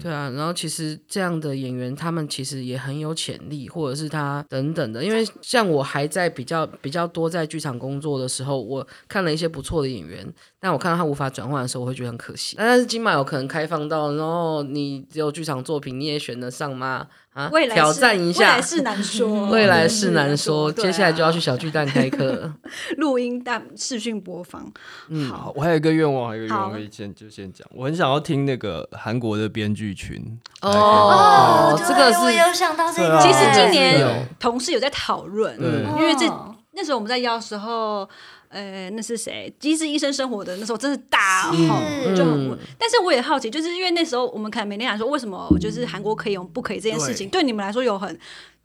[0.00, 5.02] 对啊，然后其实这样的演员，他们其实也很有潜力，或者是他等等的。
[5.02, 10.26] 因为像我还在比较比较多在剧场工作的时候，我看了一些不错的演员，
[10.60, 12.56] 但我看到他无法转换的时候，我会觉得很可惜。
[12.58, 17.06] 但是金马有可能开放到，然后你只有剧场作品，你也选得上吗？
[17.32, 18.40] 啊未来，挑是战一下。
[18.40, 18.62] 未来。
[18.62, 22.24] 是难说， 未来是难说，接下来就要去小巨蛋开课。
[22.24, 22.54] 了。
[22.98, 24.70] 录音但视讯播放。
[25.08, 25.30] 嗯。
[25.30, 30.20] 好，我还有一个愿望，还有一个愿望好可以先就先讲，我很想要听那个韩国的编剧群
[30.62, 33.18] 哦，对这个是有想到这个。
[33.20, 33.70] 其实今对。
[33.70, 35.82] 年同事有在讨论，对。
[36.00, 36.56] 因为这哦。
[36.72, 38.08] 那时候我们在邀的时候，
[38.50, 39.52] 呃，那是谁？
[39.62, 42.58] 《机智医生生活》的那时候真是大红，就很。
[42.76, 48.12] 但是我也好奇，就是因为那时候我们可能每天想说，为什么就是韩国可以，我们不可以这件事情，对你们来说有很，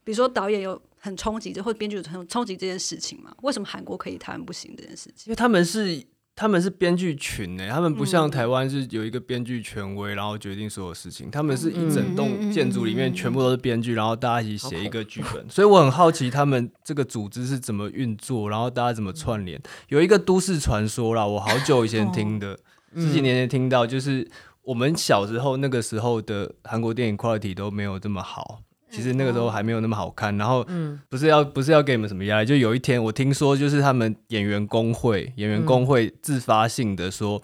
[0.03, 3.31] 比如说导演有很冲击，或者编剧有很冲击这件事情吗？
[3.43, 5.25] 为什么韩国可以，台湾不行这件事情？
[5.27, 6.03] 因为他们是
[6.35, 11.31] 他们是编剧群呢，他们不嗯像台湾是有一个编剧权威，然后决定所有事情。
[11.31, 15.49] 他们是一整栋嗯建筑里面嗯全部都是编剧，然后大家一起写一个剧本。
[15.49, 19.57] 所以我很好奇他们这个组织是怎么运作，然后大家怎么串联。
[19.87, 22.59] 有一个都市传说啦，我好久以前听的，
[22.95, 24.27] 十几年前听到，就是
[24.63, 28.59] 我们小时候那个时候的韩国电影 quality 都没有这么好。
[28.95, 37.41] 其实那个时候还没有那么好看，然后嗯不是要不是要给你们什么压力，就有一天我听说，就是他们演员工会演员工会自发性的说，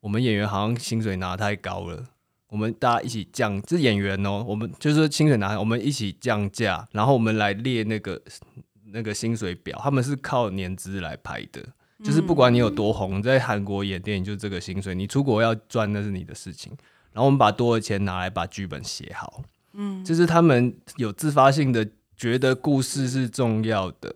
[0.00, 2.04] 我们演员好像薪水拿太高了，
[2.48, 8.20] 我们大家一起降，这是演员哦，我们就是说薪水拿，我们一起降价，然后我们来列那个
[8.92, 11.62] 那个薪水表，他们是靠年资来排的。
[12.04, 16.72] 就是不管你有多红，在韩国演电影就是这个薪水，你出国要赚那是你的事情。
[17.12, 19.42] 然后我们把多的钱拿来把剧本写好，
[19.78, 24.12] 嗯，就是他们有自发性的觉得故事是重要的，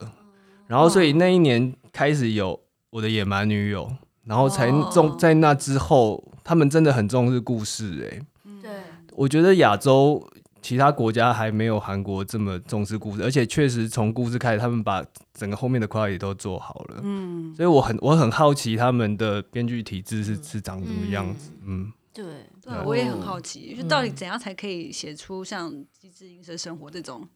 [0.67, 2.61] 然后所以那一年开始有
[2.91, 3.91] 我的野蛮女友，
[4.25, 4.91] 然后才哦。
[4.93, 8.23] 重在那之后，他们真的很重视故事、欸，
[8.61, 8.71] 对，
[9.13, 10.23] 我觉得亚洲
[10.61, 17.01] 其他国家还没有韩国这么重视故事，而且确实从故事开始，他们把整个后面的 quality 都做好了。
[17.03, 21.51] 嗯，所以我很我很好奇他们的编剧体制是是长什么样子。
[21.65, 22.25] 嗯，对，
[22.65, 27.27] 对，我也很好奇，就到底怎样才可以写出像《机智医生生活》这种？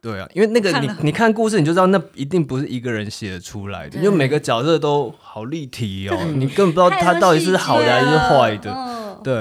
[0.00, 8.72] 对啊，因为那个看你你看故事你就知道那一定不是一个人写得出来的，因为每个角色都好立体哦，你根本不知道他到底是好的还是坏的。
[8.72, 9.34] 嗯，对，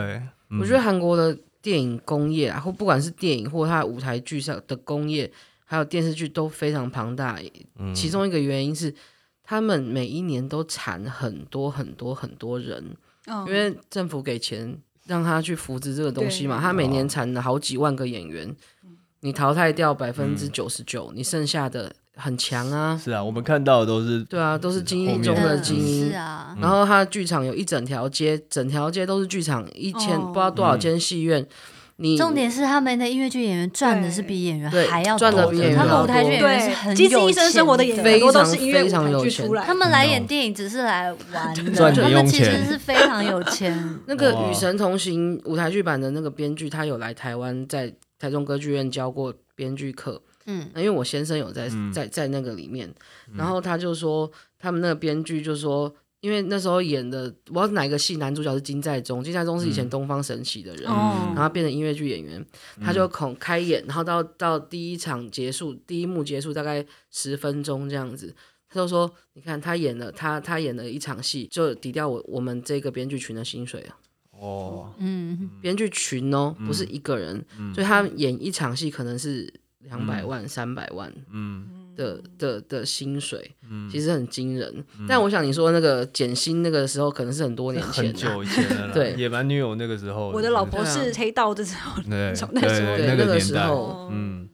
[0.50, 5.32] 嗯我觉得韩国的电影工业啊，或不管是电影或它的舞台剧上的工业，
[5.64, 7.40] 还有电视剧都非常庞大。
[7.78, 8.92] 嗯其中一个原因是，
[9.44, 14.76] 他们每一年都产很多很多很多人，嗯因为政府给钱
[15.08, 18.56] 让他去扶植这个东西嘛，他每年产了好几万个演员，
[19.22, 26.16] 你淘汰掉百分之九十九，你剩下的很强啊，是啊，我们看到的都是对啊，都是精英中的嗯精英是。
[26.16, 30.28] 啊，然后他剧场有一整条街，整条街都是剧场，一千、哦。
[30.28, 31.48] 不知道多少间戏院。
[32.00, 44.00] 你重点是他们的音乐剧演员赚的是比演员还要多比演员还要他们舞台剧演员是对，很《有医生生活》的演员非很多都常是音乐非常舞台有钱剧出来，他们来演电影只是来玩的， 他们其实是非常有钱。
[44.06, 50.22] 那个《与神同行》舞台剧版的那个编剧，他有来台湾，在台中歌剧院教过编剧课。
[50.46, 52.90] 嗯，那因为我先生有在在在那个里面，
[53.36, 55.94] 然后他就说，他们那个编剧就说，
[56.28, 61.32] 因为那时候演的，我不知道是哪个戏男主角是金在中，金在中是以前东方神起的人，哦。
[61.34, 62.46] 然后变成音乐剧演员，
[62.82, 68.36] 他就恐开演，然后到到第一场结束，第一幕结束大概十分钟这样子，
[68.68, 73.96] 他就说，你看他演了他他演了一场戏，就抵掉我我们这个编剧群的薪水啊。
[74.32, 77.42] 哦，嗯，编剧群哦，不是一个人，
[77.74, 83.56] 所以他演一场戏可能是两百万、三百万嗯，的的的薪水，
[83.92, 84.86] 其实很惊人。
[85.10, 88.94] 但我想你说那个减薪那个时候，可能是很多年前很啊，久以前了。
[88.96, 94.48] 对野蛮女友那个时候，我的老婆是黑道的时候，对从那时候对对那个时候，嗯，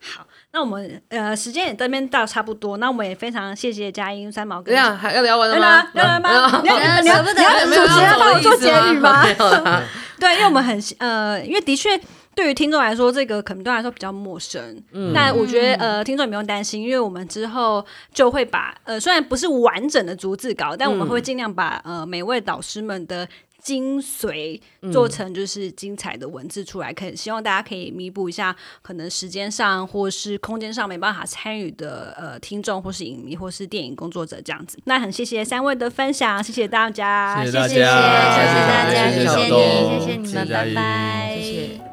[0.00, 5.88] 好，那我们呃时间也这边到差不多，那我们也非常谢谢佳音三毛跟等一下还要聊完了要吗？
[5.94, 6.60] 聊 要聊吗？
[6.62, 9.22] 你要要你要你要主持人要帮我做结语吗？
[9.24, 9.82] 没有啦
[10.20, 11.98] 对，因为我们很呃，因为的确
[12.40, 14.82] 对于听众来说，这个可能对他来说比较陌生。
[14.92, 15.12] 嗯。
[15.14, 17.84] 但我觉得呃，听众也不用担心，因为我们之后
[18.14, 23.28] 就会把呃，虽然不是完整的逐字稿，但我们会尽量把呃每位导师们的。
[23.62, 24.58] 精髓
[24.90, 34.78] 做成就是精彩的文字出来，可以希望大家可以弥补一下可能时间上或是空间上没办法参与的呃听众或是影迷或是电影工作者这样子。
[34.84, 38.00] 那很谢谢三位的分享，谢谢大家，谢谢大谢谢，谢谢家
[38.66, 41.89] 大家，谢谢谢谢小你，谢谢你们，拜拜谢谢。